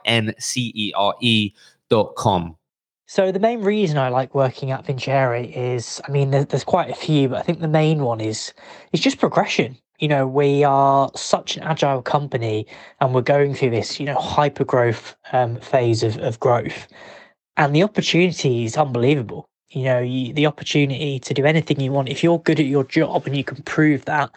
[3.09, 6.95] So the main reason I like working at Vincere is, I mean, there's, quite a
[6.95, 8.53] few, but I think the main one is
[8.91, 9.77] is just progression.
[9.99, 12.67] You know, we are such an agile company,
[12.99, 16.87] and we're going through this, you know, hyper growth um, phase of, of growth,
[17.57, 19.49] and the opportunity is unbelievable.
[19.69, 22.09] You know, you, the opportunity to do anything you want.
[22.09, 24.31] If you're good at your job and you can prove that,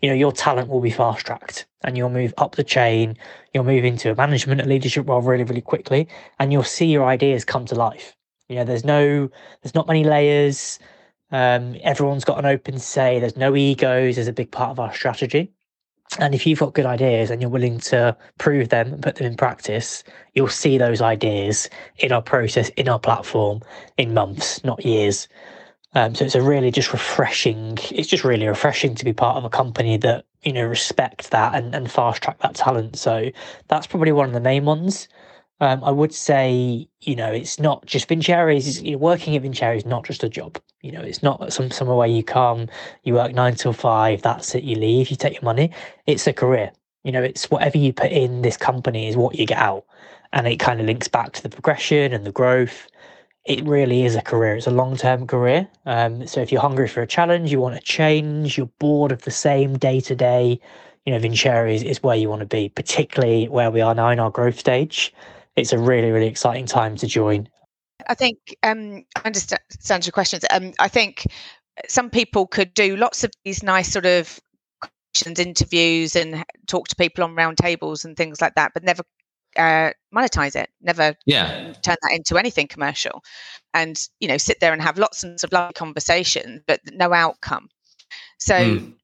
[0.00, 3.16] you know, your talent will be fast tracked and you'll move up the chain.
[3.52, 6.06] You'll move into a management and leadership role really, really quickly,
[6.38, 8.14] and you'll see your ideas come to life.
[8.48, 9.28] You know, there's no,
[9.62, 10.78] there's not many layers.
[11.32, 13.18] Um, everyone's got an open say.
[13.18, 15.52] There's no egos as a big part of our strategy.
[16.18, 19.26] And if you've got good ideas and you're willing to prove them and put them
[19.26, 20.02] in practice,
[20.34, 23.60] you'll see those ideas in our process, in our platform,
[23.98, 25.28] in months, not years.
[25.94, 27.78] Um, so it's a really just refreshing.
[27.90, 31.54] It's just really refreshing to be part of a company that you know respect that
[31.54, 32.98] and, and fast track that talent.
[32.98, 33.30] So
[33.68, 35.08] that's probably one of the main ones.
[35.60, 38.50] Um, I would say, you know, it's not just Vincere.
[38.50, 40.60] Is you know, working at Vincere is not just a job.
[40.86, 42.68] You know, it's not some somewhere where you come,
[43.02, 45.72] you work nine till five, that's it, you leave, you take your money.
[46.06, 46.70] It's a career.
[47.02, 49.84] You know, it's whatever you put in this company is what you get out,
[50.32, 52.86] and it kind of links back to the progression and the growth.
[53.44, 54.54] It really is a career.
[54.54, 55.66] It's a long term career.
[55.86, 59.22] Um, so if you're hungry for a challenge, you want to change, you're bored of
[59.22, 60.60] the same day to day.
[61.04, 64.10] You know, Vincere is, is where you want to be, particularly where we are now
[64.10, 65.12] in our growth stage
[65.56, 67.48] it's a really really exciting time to join.
[68.08, 70.44] I think um, I understand your questions.
[70.50, 71.26] Um, I think
[71.88, 74.38] some people could do lots of these nice sort of
[75.12, 79.02] questions, interviews, and talk to people on round tables and things like that, but never
[79.56, 80.70] uh, monetize it.
[80.80, 81.72] Never yeah.
[81.82, 83.22] turn that into anything commercial,
[83.74, 87.12] and you know sit there and have lots and lots of lovely conversations, but no
[87.12, 87.68] outcome.
[88.38, 88.94] So mm.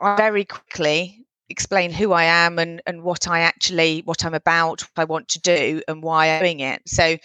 [0.00, 4.82] I very quickly explain who I am and and what I actually what I'm about,
[4.82, 6.82] what I want to do, and why I'm doing it.
[6.86, 7.16] So.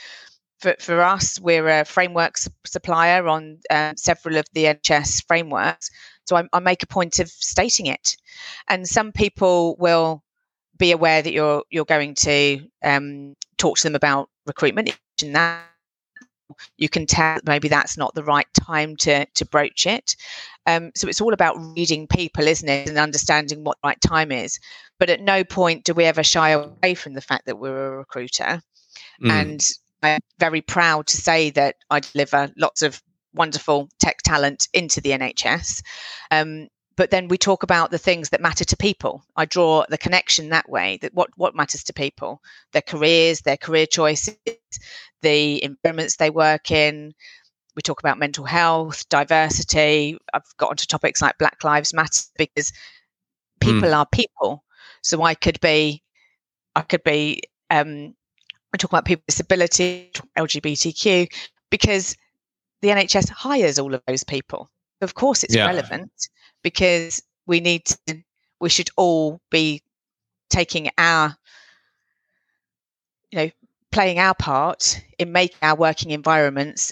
[0.66, 5.92] For, for us, we're a framework supplier on uh, several of the NHS frameworks.
[6.26, 8.18] So I, I make a point of stating it.
[8.68, 10.24] And some people will
[10.80, 15.66] be aware that you're you're going to um, talk to them about recruitment and that
[16.78, 20.16] you can tell maybe that's not the right time to to broach it
[20.66, 24.32] um, so it's all about reading people, isn't it, and understanding what the right time
[24.32, 24.60] is.
[25.00, 27.98] But at no point do we ever shy away from the fact that we're a
[27.98, 28.62] recruiter.
[29.24, 29.32] Mm.
[29.32, 29.72] And
[30.14, 33.02] I'm very proud to say that I deliver lots of
[33.34, 35.82] wonderful tech talent into the NHS.
[36.32, 39.24] Um, but then we talk about the things that matter to people.
[39.36, 40.98] I draw the connection that way.
[41.02, 42.42] That what what matters to people,
[42.72, 44.38] their careers, their career choices,
[45.22, 47.14] the environments they work in,
[47.76, 50.18] we talk about mental health, diversity.
[50.34, 52.72] I've got onto topics like Black Lives Matter because
[53.60, 53.96] people mm.
[53.96, 54.64] are people.
[55.02, 56.02] So I could be,
[56.76, 58.16] I could be, um,
[58.76, 61.32] we talk about people with disability, LGBTQ,
[61.70, 62.18] because
[62.82, 64.70] the NHS hires all of those people.
[65.02, 65.66] Of course, it's yeah.
[65.66, 66.12] relevant
[66.62, 68.22] because we need to,
[68.60, 69.82] we should all be
[70.50, 71.38] taking our,
[73.32, 73.52] you know,
[73.94, 76.92] playing our part in making our working environments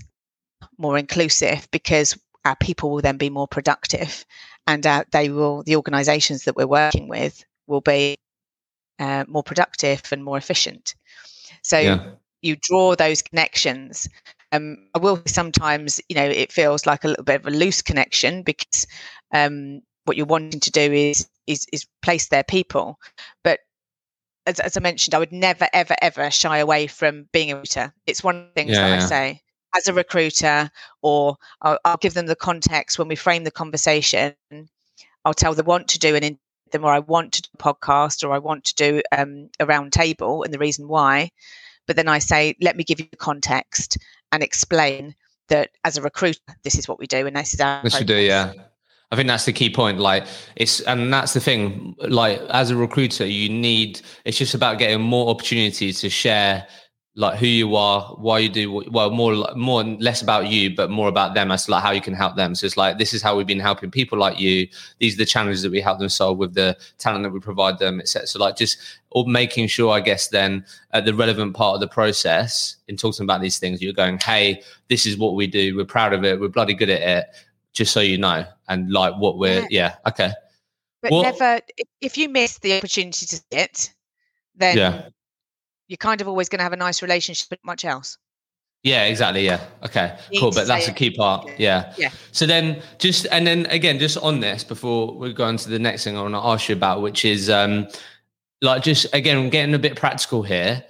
[0.77, 4.25] more inclusive because our people will then be more productive
[4.67, 8.17] and uh, they will the organizations that we're working with will be
[8.99, 10.95] uh, more productive and more efficient
[11.63, 12.11] so yeah.
[12.41, 14.07] you draw those connections
[14.51, 17.81] um, i will sometimes you know it feels like a little bit of a loose
[17.81, 18.87] connection because
[19.33, 22.99] um, what you're wanting to do is is, is place their people
[23.43, 23.59] but
[24.45, 27.93] as, as, I mentioned, I would never, ever, ever shy away from being a recruiter.
[28.05, 29.05] It's one of the things yeah, that yeah.
[29.05, 29.41] I say
[29.75, 30.69] as a recruiter,
[31.01, 34.35] or I'll, I'll, give them the context when we frame the conversation.
[35.25, 36.39] I'll tell them want to do an in
[36.73, 39.65] them, or I want to do a podcast, or I want to do um, a
[39.65, 41.31] round table, and the reason why.
[41.87, 43.97] But then I say, let me give you context
[44.33, 45.15] and explain
[45.47, 47.81] that as a recruiter, this is what we do, and this is our.
[47.81, 48.51] This we do, yeah.
[49.11, 49.99] I think that's the key point.
[49.99, 51.95] Like it's, and that's the thing.
[51.99, 54.01] Like as a recruiter, you need.
[54.25, 56.67] It's just about getting more opportunities to share,
[57.15, 58.83] like who you are, why you do.
[58.89, 62.01] Well, more, more, less about you, but more about them as to like how you
[62.01, 62.55] can help them.
[62.55, 64.67] So it's like this is how we've been helping people like you.
[64.99, 67.77] These are the challenges that we help them solve with the talent that we provide
[67.77, 68.25] them, etc.
[68.25, 68.79] So like just
[69.11, 73.23] or making sure, I guess, then at the relevant part of the process in talking
[73.23, 75.77] about these things, you're going, hey, this is what we do.
[75.77, 76.39] We're proud of it.
[76.39, 77.25] We're bloody good at it
[77.73, 80.31] just so you know, and like what we're yeah, yeah okay.
[81.03, 81.59] But never
[82.01, 83.93] if you miss the opportunity to sit,
[84.55, 85.09] then yeah.
[85.87, 88.17] You're kind of always going to have a nice relationship with much else.
[88.83, 89.45] Yeah, exactly.
[89.45, 89.61] Yeah.
[89.85, 90.17] Okay.
[90.39, 90.51] Cool.
[90.51, 91.49] But that's a key part.
[91.57, 91.93] Yeah.
[91.97, 92.09] Yeah.
[92.33, 95.79] So then just and then again, just on this before we go on to the
[95.79, 97.87] next thing I want to ask you about, which is um
[98.61, 100.83] like just again getting a bit practical here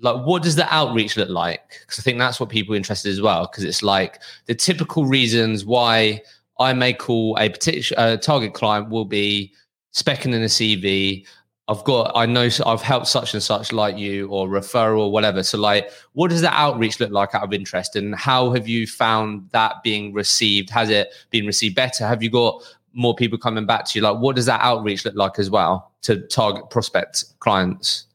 [0.00, 3.10] like what does the outreach look like because i think that's what people are interested
[3.10, 6.20] as well because it's like the typical reasons why
[6.58, 9.52] i may call a particular uh, target client will be
[9.94, 11.24] specking in a cv
[11.68, 15.42] i've got i know i've helped such and such like you or referral or whatever.
[15.42, 17.96] So like what does the outreach look like out of interest?
[17.96, 20.70] And how have you found that being received?
[20.70, 22.06] Has it been received better?
[22.06, 24.02] Have you got more people coming back to you?
[24.02, 28.06] Like what does that outreach look like as well to target prospect clients?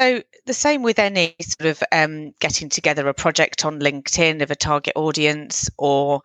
[0.00, 4.50] So the same with any sort of um, getting together a project on LinkedIn of
[4.50, 6.22] a target audience or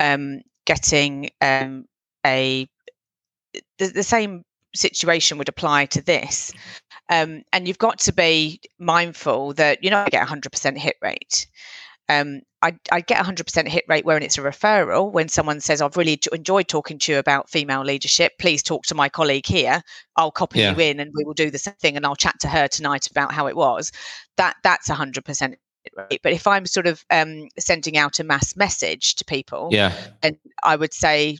[0.00, 1.84] um, getting um,
[2.24, 2.66] a
[3.78, 4.44] the, the, same
[4.78, 6.52] situation would apply to this.
[7.10, 10.96] Um, and you've got to be mindful that you're not going to get 100% hit
[11.02, 11.46] rate.
[12.10, 15.12] Um, I, I get 100% hit rate when it's a referral.
[15.12, 18.94] When someone says, I've really enjoyed talking to you about female leadership, please talk to
[18.94, 19.82] my colleague here.
[20.16, 20.74] I'll copy yeah.
[20.74, 23.10] you in and we will do the same thing and I'll chat to her tonight
[23.10, 23.92] about how it was.
[24.36, 25.54] That That's 100%
[25.96, 26.20] rate.
[26.22, 30.36] But if I'm sort of um, sending out a mass message to people, yeah, and
[30.62, 31.38] I would say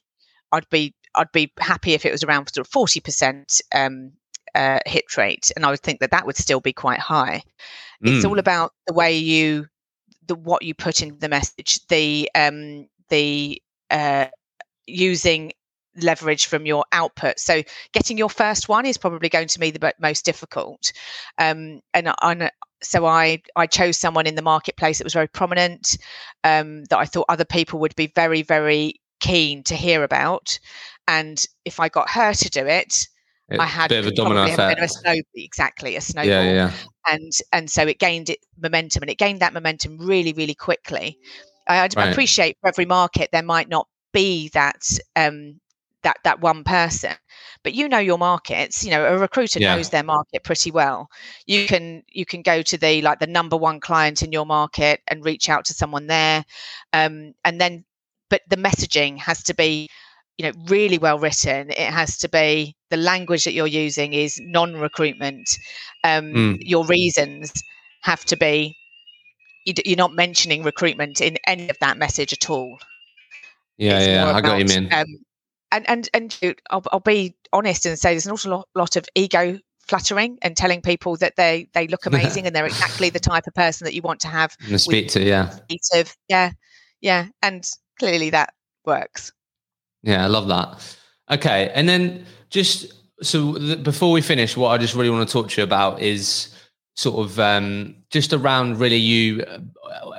[0.53, 4.13] I'd be I'd be happy if it was around sort of 40% um,
[4.55, 5.51] uh, hit rate.
[5.57, 7.43] And I would think that that would still be quite high.
[8.05, 8.17] Mm.
[8.17, 9.67] It's all about the way you
[10.27, 14.27] the what you put in the message, the um, the uh,
[14.87, 15.53] using
[16.01, 17.41] leverage from your output.
[17.41, 20.93] So getting your first one is probably going to be the most difficult.
[21.39, 22.51] Um, and I,
[22.83, 25.99] so I I chose someone in the marketplace that was very prominent,
[26.45, 30.59] um, that I thought other people would be very very keen to hear about,
[31.09, 33.09] and if I got her to do it,
[33.59, 34.81] I had a bit of a domino effect.
[34.81, 36.31] A snow, exactly a snowball.
[36.31, 36.73] Yeah, yeah.
[37.07, 41.19] And and so it gained it momentum, and it gained that momentum really, really quickly.
[41.67, 42.11] I, I right.
[42.11, 44.83] appreciate for every market there might not be that
[45.17, 45.61] um,
[46.03, 47.15] that that one person,
[47.63, 48.85] but you know your markets.
[48.85, 49.75] You know a recruiter yeah.
[49.75, 51.09] knows their market pretty well.
[51.47, 55.01] You can you can go to the like the number one client in your market
[55.09, 56.45] and reach out to someone there,
[56.93, 57.87] um, and then
[58.29, 59.89] but the messaging has to be
[60.39, 61.71] you know really well written.
[61.71, 65.59] It has to be the language that you're using is non-recruitment.
[66.05, 66.59] Um, mm.
[66.61, 67.53] your reasons
[68.03, 68.77] have to be
[69.65, 72.79] you're not mentioning recruitment in any of that message at all.
[73.77, 74.93] Yeah it's yeah i got you mean.
[74.93, 75.07] um,
[75.71, 79.07] and and and I'll, I'll, be honest and say there's an awful lot, lot of
[79.15, 83.47] ego flattering and telling people that they they look amazing and they're exactly the type
[83.47, 85.55] of person that you want to have and speak to yeah.
[86.29, 86.51] yeah
[87.01, 87.65] yeah and
[87.99, 88.53] clearly that
[88.85, 89.33] works
[90.03, 90.97] yeah, I love that.
[91.31, 95.33] Okay, and then just so th- before we finish, what I just really want to
[95.33, 96.55] talk to you about is
[96.95, 99.59] sort of um, just around really you uh,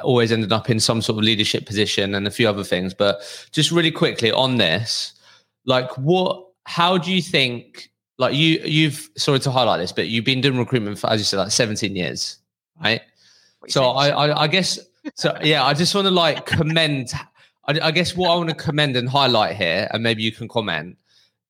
[0.02, 3.20] always ended up in some sort of leadership position and a few other things, but
[3.52, 5.14] just really quickly on this,
[5.66, 6.46] like what?
[6.66, 7.90] How do you think?
[8.18, 11.24] Like you, you've sorry to highlight this, but you've been doing recruitment for, as you
[11.24, 12.38] said, like 17 years,
[12.82, 13.02] right?
[13.68, 14.78] So I, I, I guess
[15.16, 15.38] so.
[15.42, 17.14] Yeah, I just want to like commend
[17.70, 20.48] I, I guess what I want to commend and highlight here, and maybe you can
[20.48, 20.98] comment,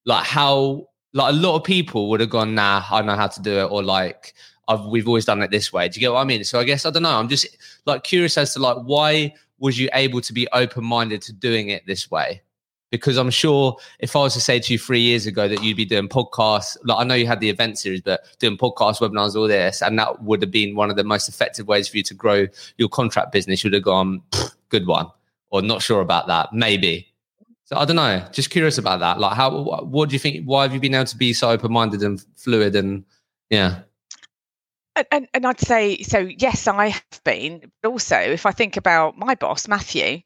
[0.06, 3.42] like how like a lot of people would have gone, nah, I know how to
[3.42, 4.34] do it, or like
[4.68, 5.88] I've, we've always done it this way.
[5.88, 6.44] Do you get what I mean?
[6.44, 7.18] So I guess I don't know.
[7.18, 7.48] I'm just
[7.86, 11.70] like curious as to like why was you able to be open minded to doing
[11.70, 12.42] it this way?
[12.92, 15.78] Because I'm sure if I was to say to you three years ago that you'd
[15.78, 19.36] be doing podcasts, like I know you had the event series, but doing podcasts, webinars,
[19.36, 22.04] all this, and that would have been one of the most effective ways for you
[22.04, 23.64] to grow your contract business.
[23.64, 24.22] You'd have gone,
[24.70, 25.08] good one
[25.50, 27.08] or not sure about that maybe
[27.64, 30.64] so i don't know just curious about that like how what do you think why
[30.64, 33.04] have you been able to be so open-minded and fluid and
[33.50, 33.82] yeah
[35.12, 36.20] and, and, I'd say so.
[36.20, 37.72] Yes, I have been.
[37.82, 40.22] But also, if I think about my boss, Matthew,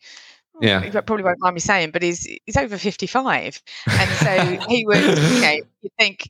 [0.56, 4.10] oh, yeah, he probably won't mind me saying, but he's he's over fifty five, and
[4.12, 6.30] so he would, you know, you think,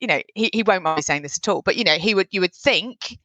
[0.00, 2.14] you know, he, he won't mind me saying this at all, but you know, he
[2.14, 3.16] would you would think, mm.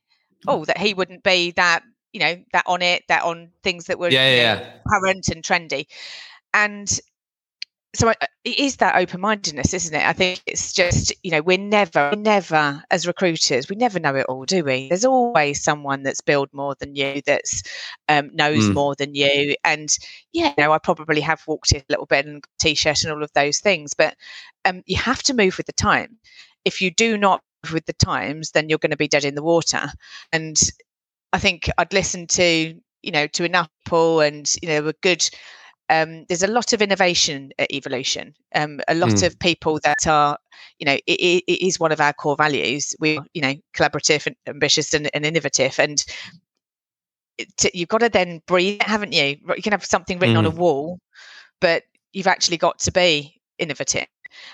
[0.48, 1.84] oh, that he wouldn't be that
[2.16, 4.56] you know that on it that on things that were yeah, yeah.
[4.56, 5.86] Know, current and trendy.
[6.54, 6.90] And
[7.94, 10.06] so it is that open-mindedness isn't it?
[10.06, 14.28] I think it's just you know we're never never as recruiters we never know it
[14.28, 14.88] all do we?
[14.88, 17.64] There's always someone that's billed more than you that's
[18.08, 18.74] um, knows mm.
[18.74, 19.56] more than you.
[19.66, 19.90] And
[20.32, 23.24] yeah you know i probably have walked in a little bit and t-shirt and all
[23.24, 24.16] of those things but
[24.64, 26.18] um, you have to move with the time.
[26.64, 27.42] If you do not
[27.74, 29.92] with the times then you're going to be dead in the water.
[30.32, 30.58] And
[31.34, 35.28] i think i'd listen to you know to enough people and you know a good
[35.88, 39.28] um, there's a lot of innovation at evolution um, a lot mm.
[39.28, 40.36] of people that are
[40.80, 44.36] you know it, it is one of our core values we you know collaborative and
[44.48, 46.04] ambitious and, and innovative and
[47.74, 50.40] you've got to then breathe haven't you you can have something written mm.
[50.40, 50.58] on a hmm.
[50.58, 51.00] wall
[51.62, 54.08] but you've actually got to be innovative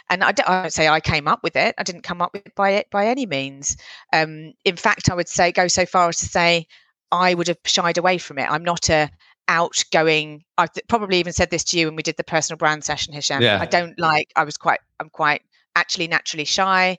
[0.10, 1.76] and I don't, I don't, say I came up with it.
[1.78, 3.78] I didn't come up with it by it by any means.
[4.14, 6.68] Um, in fact, I would say go so far as to say
[7.12, 8.48] I would have shied away from it.
[8.50, 9.10] I'm not a
[9.48, 10.44] outgoing.
[10.58, 13.42] I've probably even said this to you when we did the personal brand session, Hisham.
[13.42, 13.60] Yeah.
[13.60, 14.32] I don't like.
[14.36, 14.80] I was quite.
[15.00, 15.42] I'm quite
[15.76, 16.98] actually naturally shy.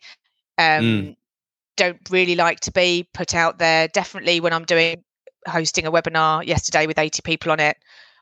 [0.59, 1.17] Um, mm.
[1.77, 3.89] Don't really like to be put out there.
[3.89, 5.03] Definitely when I'm doing
[5.49, 7.77] hosting a webinar yesterday with 80 people on it,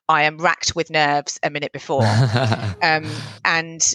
[0.09, 2.03] I am racked with nerves a minute before.
[2.83, 3.11] um,
[3.45, 3.95] and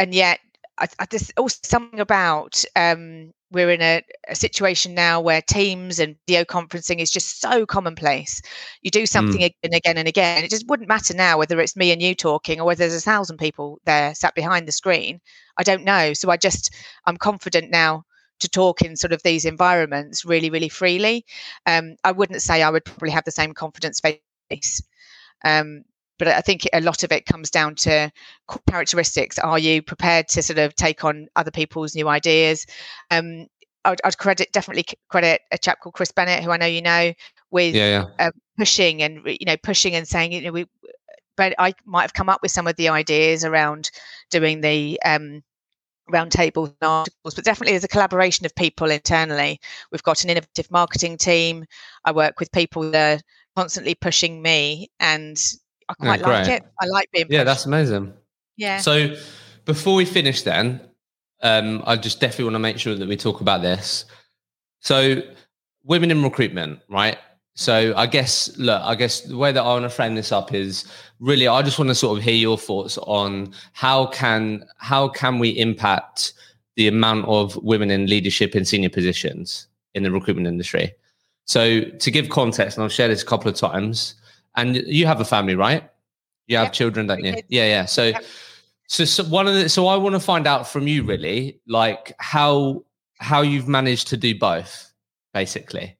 [0.00, 0.40] and yet
[0.78, 5.98] I, I, there's also something about um, we're in a, a, situation now where Teams
[5.98, 8.40] and video conferencing is just so commonplace.
[8.80, 9.46] You do something mm.
[9.46, 10.42] again and again and again.
[10.42, 13.00] It just wouldn't matter now whether it's me and you talking or whether there's a
[13.00, 15.20] thousand people there sat behind the screen.
[15.58, 16.14] I don't know.
[16.14, 16.74] So I just
[17.04, 18.04] I'm confident now
[18.38, 21.26] to talk in sort of these environments really, really freely.
[21.66, 24.82] Um, I wouldn't say I would probably have the same confidence face.
[25.44, 25.84] Um,
[26.20, 28.12] but I think a lot of it comes down to
[28.68, 29.38] characteristics.
[29.38, 32.66] Are you prepared to sort of take on other people's new ideas?
[33.10, 33.46] Um,
[33.86, 37.14] I'd, I'd, credit definitely credit a chap called Chris Bennett, who I know you know,
[37.50, 38.26] with yeah, yeah.
[38.26, 40.66] Uh, pushing and you know pushing and saying you know we.
[41.38, 43.90] But I might have come up with some of the ideas around
[44.30, 45.42] doing the um,
[46.10, 49.58] roundtables and articles, but definitely there's a collaboration of people internally.
[49.90, 51.64] We've got an innovative marketing team.
[52.04, 53.22] I work with people that are
[53.56, 55.40] constantly pushing me and
[55.90, 56.62] I quite yeah, like it.
[56.80, 57.26] I like being.
[57.26, 57.34] Pushed.
[57.34, 58.12] Yeah, that's amazing.
[58.56, 58.78] Yeah.
[58.78, 59.16] So
[59.64, 60.80] before we finish, then
[61.42, 64.04] um, I just definitely want to make sure that we talk about this.
[64.80, 65.22] So
[65.84, 67.18] women in recruitment, right?
[67.54, 70.54] So I guess look, I guess the way that I want to frame this up
[70.54, 70.84] is
[71.18, 75.38] really I just want to sort of hear your thoughts on how can how can
[75.38, 76.32] we impact
[76.76, 80.92] the amount of women in leadership in senior positions in the recruitment industry.
[81.44, 84.14] So to give context, and I've shared this a couple of times,
[84.56, 85.88] and you have a family, right?
[86.46, 86.72] You have yep.
[86.72, 87.34] children, don't you?
[87.48, 87.84] Yeah, yeah.
[87.84, 88.24] So, yep.
[88.88, 92.12] so, so one of the so I want to find out from you really, like
[92.18, 92.84] how
[93.18, 94.92] how you've managed to do both,
[95.32, 95.96] basically.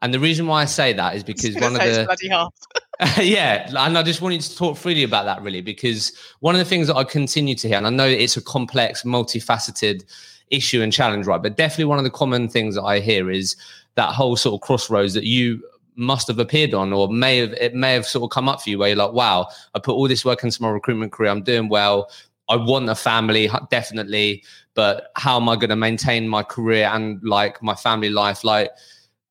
[0.00, 2.52] And the reason why I say that is because one of the bloody hard.
[3.20, 6.64] yeah, and I just wanted to talk freely about that really because one of the
[6.64, 10.04] things that I continue to hear, and I know it's a complex, multifaceted
[10.50, 11.42] issue and challenge, right?
[11.42, 13.56] But definitely one of the common things that I hear is
[13.94, 15.62] that whole sort of crossroads that you
[15.98, 18.70] must have appeared on or may have it may have sort of come up for
[18.70, 21.30] you where you're like wow i put all this work into my recruitment career.
[21.30, 22.10] I'm doing well.
[22.48, 24.44] I want a family definitely
[24.74, 28.44] but how am i going to maintain my career and like my family life?
[28.44, 28.70] Like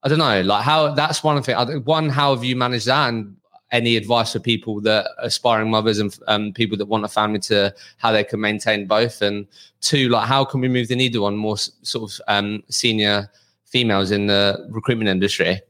[0.03, 1.55] i don't know like how that's one thing
[1.85, 3.09] one how have you managed that?
[3.09, 3.35] And
[3.71, 7.73] any advice for people that aspiring mothers and um, people that want a family to
[7.97, 9.21] how they can maintain both?
[9.21, 9.47] And
[9.81, 13.29] two like how can we move the needle on more sort of um, senior
[13.65, 15.61] females in the recruitment industry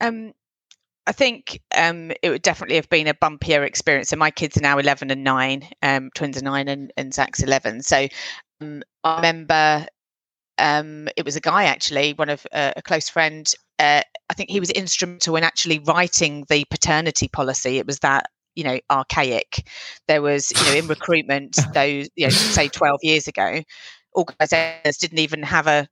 [0.00, 0.32] um,
[1.06, 4.10] I think um, it would definitely have been a bumpier experience.
[4.10, 7.42] So my kids are now 11 and 9, um, twins are 9 and, and Zach's
[7.42, 7.82] 11.
[7.82, 8.06] So
[8.60, 9.86] um, I remember
[10.58, 13.52] um, it was a guy actually, one of uh, a close friend.
[13.78, 17.78] Uh, I think he was instrumental in actually writing the paternity policy.
[17.78, 19.66] It was that you know archaic.
[20.06, 23.62] There was you know in recruitment those you know say 12 years ago,
[24.14, 25.88] organisations didn't even have a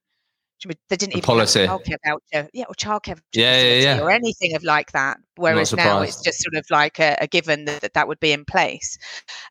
[0.88, 1.66] they didn't even policy.
[1.66, 5.18] have childcare voucher, yeah, or childcare yeah, yeah, yeah, or anything of like that.
[5.36, 8.32] Whereas now it's just sort of like a, a given that, that, that would be
[8.32, 8.98] in place.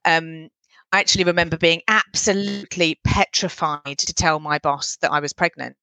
[0.05, 0.49] Um,
[0.91, 5.75] I actually remember being absolutely petrified to tell my boss that I was pregnant.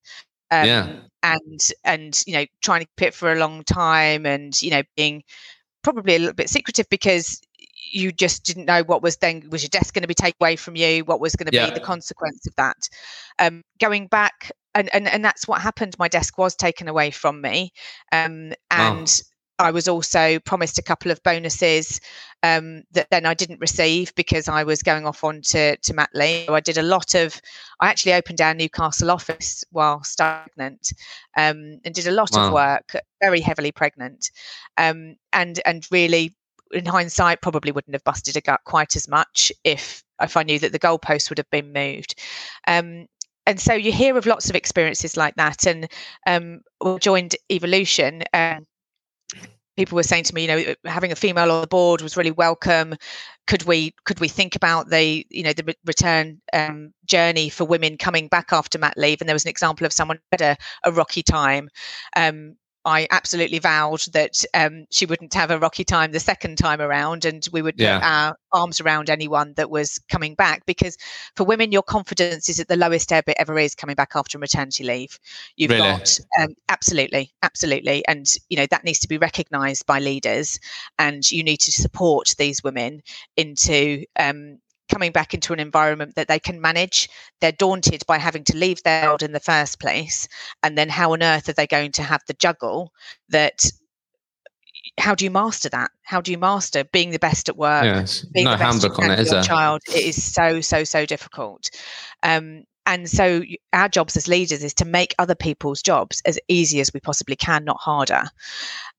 [0.51, 0.97] Um, yeah.
[1.22, 4.83] and and you know trying to keep it for a long time and you know
[4.95, 5.25] being
[5.83, 7.41] probably a little bit secretive because
[7.93, 10.57] you just didn't know what was then was your desk going to be taken away
[10.57, 11.68] from you what was going to yeah.
[11.68, 12.89] be the consequence of that
[13.39, 17.41] um, going back and, and and that's what happened my desk was taken away from
[17.41, 17.72] me
[18.12, 19.30] um, and oh.
[19.59, 22.01] I was also promised a couple of bonuses
[22.43, 26.11] um, that then I didn't receive because I was going off on to, to mat
[26.12, 26.51] leave.
[26.51, 27.41] I did a lot of,
[27.80, 30.93] I actually opened our Newcastle office while stagnant
[31.37, 32.47] um, and did a lot wow.
[32.47, 34.30] of work, very heavily pregnant,
[34.76, 36.35] um, and and really
[36.75, 40.59] in hindsight, probably wouldn't have busted a gut quite as much if if I knew
[40.61, 42.20] that the goalpost would have been moved.
[42.68, 43.07] Um,
[43.47, 45.66] and so you hear of lots of experiences like that.
[45.66, 45.91] And
[46.27, 46.61] um,
[47.01, 48.22] joined Evolution.
[48.33, 48.66] Um,
[49.77, 52.31] people were saying to me, you know, having a female on the board was really
[52.31, 52.95] welcome.
[53.47, 57.99] Could we could we think about the you know the return um, journey for women
[57.99, 59.20] coming back after mat leave?
[59.20, 61.68] And there was an example of someone had a, a rocky time.
[62.16, 66.80] Um, I absolutely vowed that um, she wouldn't have a rocky time the second time
[66.80, 67.99] around, and we would yeah.
[67.99, 70.66] put our arms around anyone that was coming back.
[70.66, 70.97] Because
[71.35, 74.39] for women, your confidence is at the lowest ebb it ever is coming back after
[74.39, 75.18] maternity leave.
[75.57, 75.82] You've really?
[75.82, 80.61] got um, absolutely, absolutely, and you know that needs to be recognised by leaders,
[80.99, 83.03] and you need to support these women
[83.37, 84.59] into um,
[84.95, 87.09] coming back into an environment that they can manage.
[87.41, 90.29] They're daunted by having to leave their world in the first place.
[90.63, 92.93] And then how on earth are they going to have the juggle
[93.31, 93.67] that
[95.01, 95.91] how do you master that?
[96.03, 97.83] How do you master being the best at work?
[97.83, 98.25] Yes.
[98.33, 99.43] Being no the best handbook on it, is there?
[99.43, 101.71] Child, it is so so so difficult.
[102.23, 103.43] Um, and so
[103.73, 107.35] our jobs as leaders is to make other people's jobs as easy as we possibly
[107.35, 108.25] can, not harder.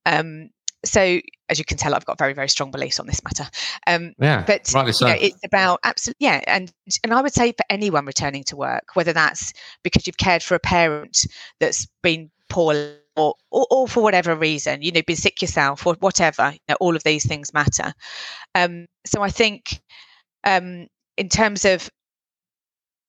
[0.06, 0.50] Um,
[0.86, 1.19] so
[1.49, 3.49] as you can tell, I've got very, very strong beliefs on this matter.
[3.88, 5.07] Um, yeah, but rightly so.
[5.07, 6.71] You know, it's about absolutely, yeah, and
[7.03, 10.55] and I would say for anyone returning to work, whether that's because you've cared for
[10.55, 11.25] a parent
[11.59, 12.73] that's been poor
[13.15, 16.75] or, or, or for whatever reason, you know, been sick yourself or whatever, you know,
[16.79, 17.93] all of these things matter.
[18.55, 19.81] Um, so I think,
[20.43, 21.89] um, in terms of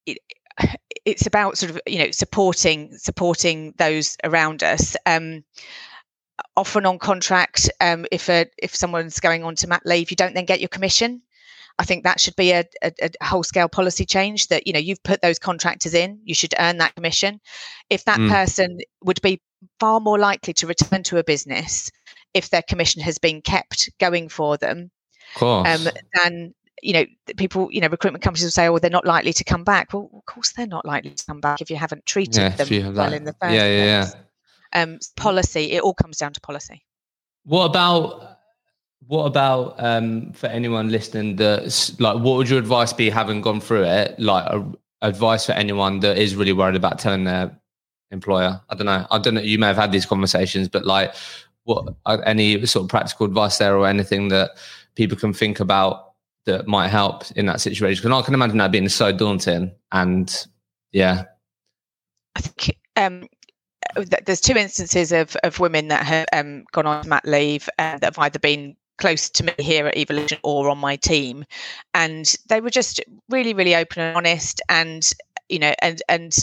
[0.06, 0.18] it,
[1.04, 4.96] it's about sort of you know supporting supporting those around us.
[5.06, 5.44] Um,
[6.56, 10.34] often on contract, um, if a if someone's going on to mat leave, you don't
[10.34, 11.22] then get your commission.
[11.78, 14.78] I think that should be a, a, a, whole scale policy change that you know
[14.78, 17.40] you've put those contractors in, you should earn that commission.
[17.90, 18.30] If that mm.
[18.30, 19.42] person would be
[19.78, 21.90] far more likely to return to a business
[22.32, 24.90] if their commission has been kept going for them,
[25.40, 27.04] um, than you know
[27.36, 30.10] people you know recruitment companies will say oh they're not likely to come back well
[30.12, 33.12] of course they're not likely to come back if you haven't treated yeah, them well
[33.12, 34.14] in the first yeah, yeah, place.
[34.14, 34.20] yeah
[34.76, 35.72] um, policy.
[35.72, 36.84] It all comes down to policy.
[37.44, 38.38] What about
[39.06, 41.36] what about um, for anyone listening?
[41.36, 44.18] That's like, what would your advice be, having gone through it?
[44.18, 44.64] Like, a,
[45.02, 47.56] advice for anyone that is really worried about telling their
[48.10, 48.60] employer.
[48.68, 49.06] I don't know.
[49.10, 49.40] I don't know.
[49.40, 51.14] You may have had these conversations, but like,
[51.64, 54.52] what any sort of practical advice there, or anything that
[54.94, 56.14] people can think about
[56.46, 58.02] that might help in that situation?
[58.02, 59.72] Because I can imagine that being so daunting.
[59.92, 60.46] And
[60.92, 61.24] yeah,
[62.34, 63.28] I think um,
[64.24, 68.04] there's two instances of, of women that have um, gone on mat leave uh, that
[68.04, 71.44] have either been close to me here at Evolution or on my team,
[71.94, 75.10] and they were just really, really open and honest, and
[75.48, 76.34] you know, and and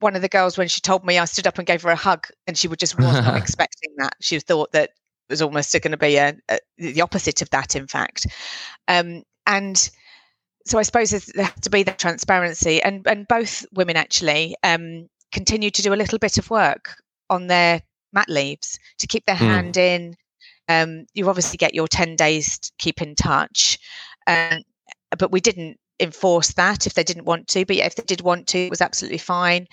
[0.00, 1.96] one of the girls when she told me, I stood up and gave her a
[1.96, 4.14] hug, and she was just was not expecting that.
[4.20, 4.90] She thought that
[5.28, 8.26] was almost going to be a, a, the opposite of that, in fact,
[8.88, 9.90] um, and
[10.66, 14.56] so I suppose there has to be that transparency, and and both women actually.
[14.62, 16.96] Um, continue to do a little bit of work
[17.28, 17.82] on their
[18.14, 19.46] mat leaves to keep their mm.
[19.46, 20.16] hand in.
[20.66, 23.78] Um, you obviously get your 10 days to keep in touch.
[24.26, 24.62] Um,
[25.18, 27.66] but we didn't enforce that if they didn't want to.
[27.66, 29.66] But if they did want to, it was absolutely fine.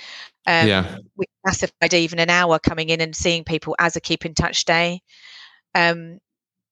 [0.46, 0.98] Um, yeah.
[1.16, 4.66] We classified even an hour coming in and seeing people as a keep in touch
[4.66, 5.02] day.
[5.74, 6.20] Um,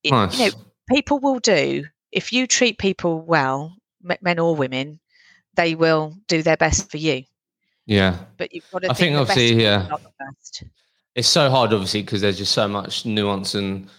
[0.04, 0.38] nice.
[0.38, 0.52] You know,
[0.90, 3.74] people will do, if you treat people well,
[4.22, 5.00] men or women,
[5.56, 7.24] they will do their best for you.
[7.92, 8.18] Yeah.
[8.38, 9.98] But you've got to I think, think obviously, yeah.
[11.14, 13.90] It's so hard, obviously, because there's just so much nuance and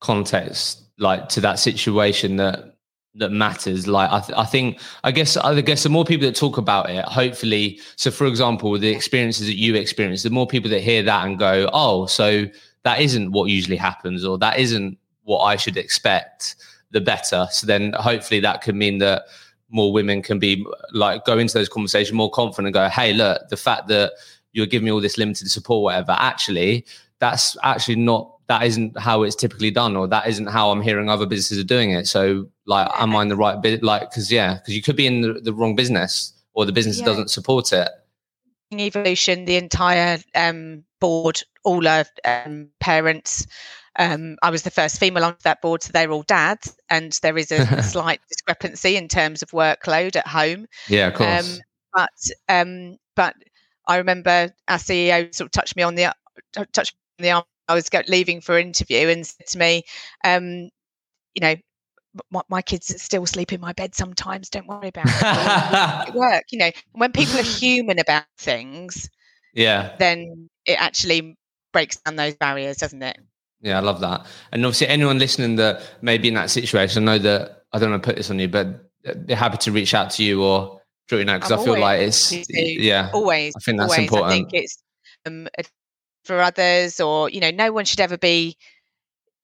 [0.00, 2.74] context, like to that situation that
[3.14, 3.86] that matters.
[3.86, 6.90] Like I, th- I think, I guess, I guess the more people that talk about
[6.90, 7.78] it, hopefully.
[7.94, 11.38] So, for example, the experiences that you experience, the more people that hear that and
[11.38, 12.46] go, "Oh, so
[12.82, 16.56] that isn't what usually happens, or that isn't what I should expect,"
[16.90, 17.46] the better.
[17.52, 19.26] So then, hopefully, that could mean that
[19.70, 23.48] more women can be like go into those conversations more confident and go, hey, look,
[23.48, 24.12] the fact that
[24.52, 26.86] you're giving me all this limited support, whatever, actually,
[27.18, 31.08] that's actually not that isn't how it's typically done, or that isn't how I'm hearing
[31.08, 32.06] other businesses are doing it.
[32.06, 33.82] So, like, am I in the right bit?
[33.82, 37.00] Like, because yeah, because you could be in the, the, wrong business, or the business
[37.00, 37.06] yeah.
[37.06, 37.88] doesn't support it.
[38.72, 43.46] Evolution, the entire um, board, all our um, parents,
[43.98, 47.38] um, I was the first female on that board, so they're all dads, and there
[47.38, 50.66] is a, a slight discrepancy in terms of workload at home.
[50.88, 51.58] Yeah, of course.
[51.58, 51.62] Um,
[51.94, 53.34] but um, but
[53.86, 56.14] I remember our CEO sort of touched me on the
[56.72, 57.44] touched on the arm.
[57.68, 59.82] I was leaving for an interview and said to me,
[60.24, 60.70] um,
[61.34, 61.56] you know,
[62.30, 64.48] my, my, kids still sleep in my bed sometimes.
[64.48, 66.14] Don't worry about it.
[66.14, 66.70] work, you know.
[66.92, 69.10] When people are human about things,
[69.52, 71.36] yeah, then it actually
[71.72, 73.18] breaks down those barriers, doesn't it?
[73.60, 74.26] Yeah, I love that.
[74.52, 77.90] And obviously, anyone listening that may be in that situation, I know that I don't
[77.90, 80.80] want to put this on you, but they're happy to reach out to you or
[81.08, 83.54] draw you know because I feel like it's yeah, always.
[83.56, 84.06] I think that's always.
[84.06, 84.32] important.
[84.32, 84.82] I think it's
[85.26, 85.48] um,
[86.24, 88.56] for others, or you know, no one should ever be.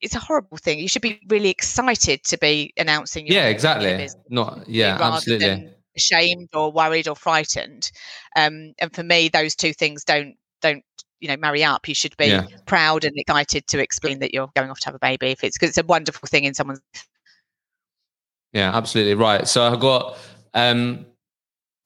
[0.00, 0.80] It's a horrible thing.
[0.80, 3.26] You should be really excited to be announcing.
[3.28, 4.08] yeah, exactly.
[4.28, 5.70] Not yeah, absolutely.
[5.96, 7.90] ashamed or worried or frightened,
[8.36, 10.84] um, and for me, those two things don't don't
[11.22, 12.44] you know marry up you should be yeah.
[12.66, 15.56] proud and excited to explain that you're going off to have a baby if it's
[15.56, 16.80] because it's a wonderful thing in someone's
[18.52, 20.18] yeah absolutely right so i've got
[20.52, 21.06] um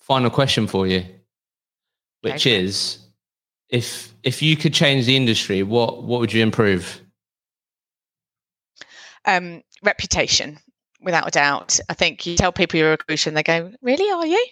[0.00, 1.04] final question for you
[2.22, 2.64] which okay.
[2.64, 2.98] is
[3.68, 7.00] if if you could change the industry what what would you improve
[9.26, 10.58] um reputation
[11.02, 14.10] without a doubt i think you tell people you're a recruiter and they go really
[14.10, 14.46] are you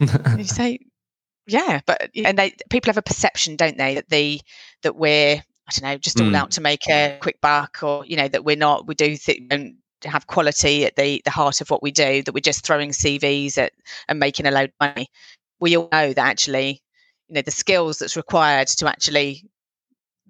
[0.36, 0.78] you say
[1.46, 4.40] yeah but and they people have a perception don't they that the
[4.82, 6.36] that we're i don't know just all mm.
[6.36, 9.48] out to make a quick buck or you know that we're not we do th-
[9.48, 12.90] don't have quality at the the heart of what we do that we're just throwing
[12.90, 13.72] cvs at
[14.08, 15.08] and making a load of money
[15.60, 16.82] we all know that actually
[17.28, 19.44] you know the skills that's required to actually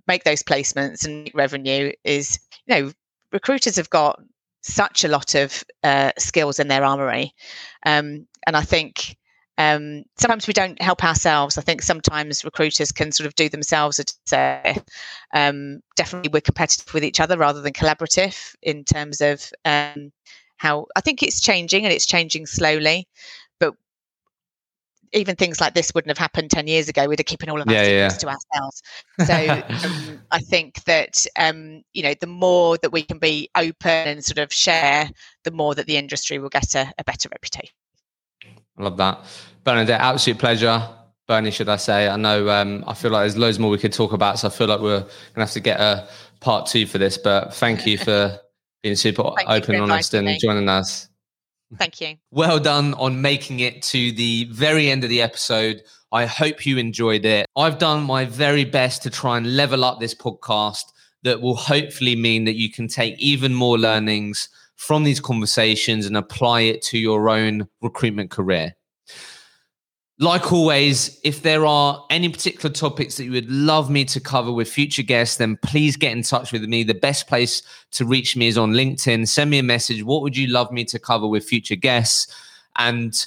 [0.07, 2.93] make those placements and make revenue is you know
[3.33, 4.21] recruiters have got
[4.63, 7.33] such a lot of uh, skills in their armory
[7.85, 9.17] um, and i think
[9.59, 11.57] um, sometimes we don't help ourselves.
[11.57, 14.01] I think sometimes recruiters can sort of do themselves
[14.33, 14.77] a
[15.33, 20.13] um, definitely we're competitive with each other rather than collaborative in terms of um,
[20.59, 23.09] how I think it's changing and it's changing slowly.
[23.59, 23.75] But
[25.13, 27.07] even things like this wouldn't have happened 10 years ago.
[27.07, 28.09] We'd have keeping all of our yeah, yeah.
[28.09, 28.83] to ourselves.
[29.25, 34.09] So um, I think that, um, you know, the more that we can be open
[34.09, 35.09] and sort of share,
[35.45, 37.73] the more that the industry will get a, a better reputation.
[38.79, 39.25] I love that.
[39.65, 40.89] Bernadette, absolute pleasure.
[41.27, 42.09] Bernie, should I say?
[42.09, 44.51] I know um, I feel like there's loads more we could talk about, so I
[44.51, 46.09] feel like we're going to have to get a
[46.41, 47.19] part two for this.
[47.19, 48.39] But thank you for
[48.83, 50.39] being super open, honest, and me.
[50.39, 51.09] joining us.
[51.79, 52.17] Thank you.
[52.31, 55.83] Well done on making it to the very end of the episode.
[56.13, 57.47] I hope you enjoyed it.
[57.57, 60.85] I've done my very best to try and level up this podcast
[61.25, 66.17] that will hopefully mean that you can take even more learnings from these conversations and
[66.17, 68.75] apply it to your own recruitment career.
[70.19, 74.51] Like always, if there are any particular topics that you would love me to cover
[74.51, 76.85] with future guests, then please get in touch with me.
[76.85, 77.63] The best place
[77.93, 79.29] to reach me is on LinkedIn.
[79.29, 80.03] Send me a message.
[80.03, 82.35] What would you love me to cover with future guests?
[82.79, 83.27] And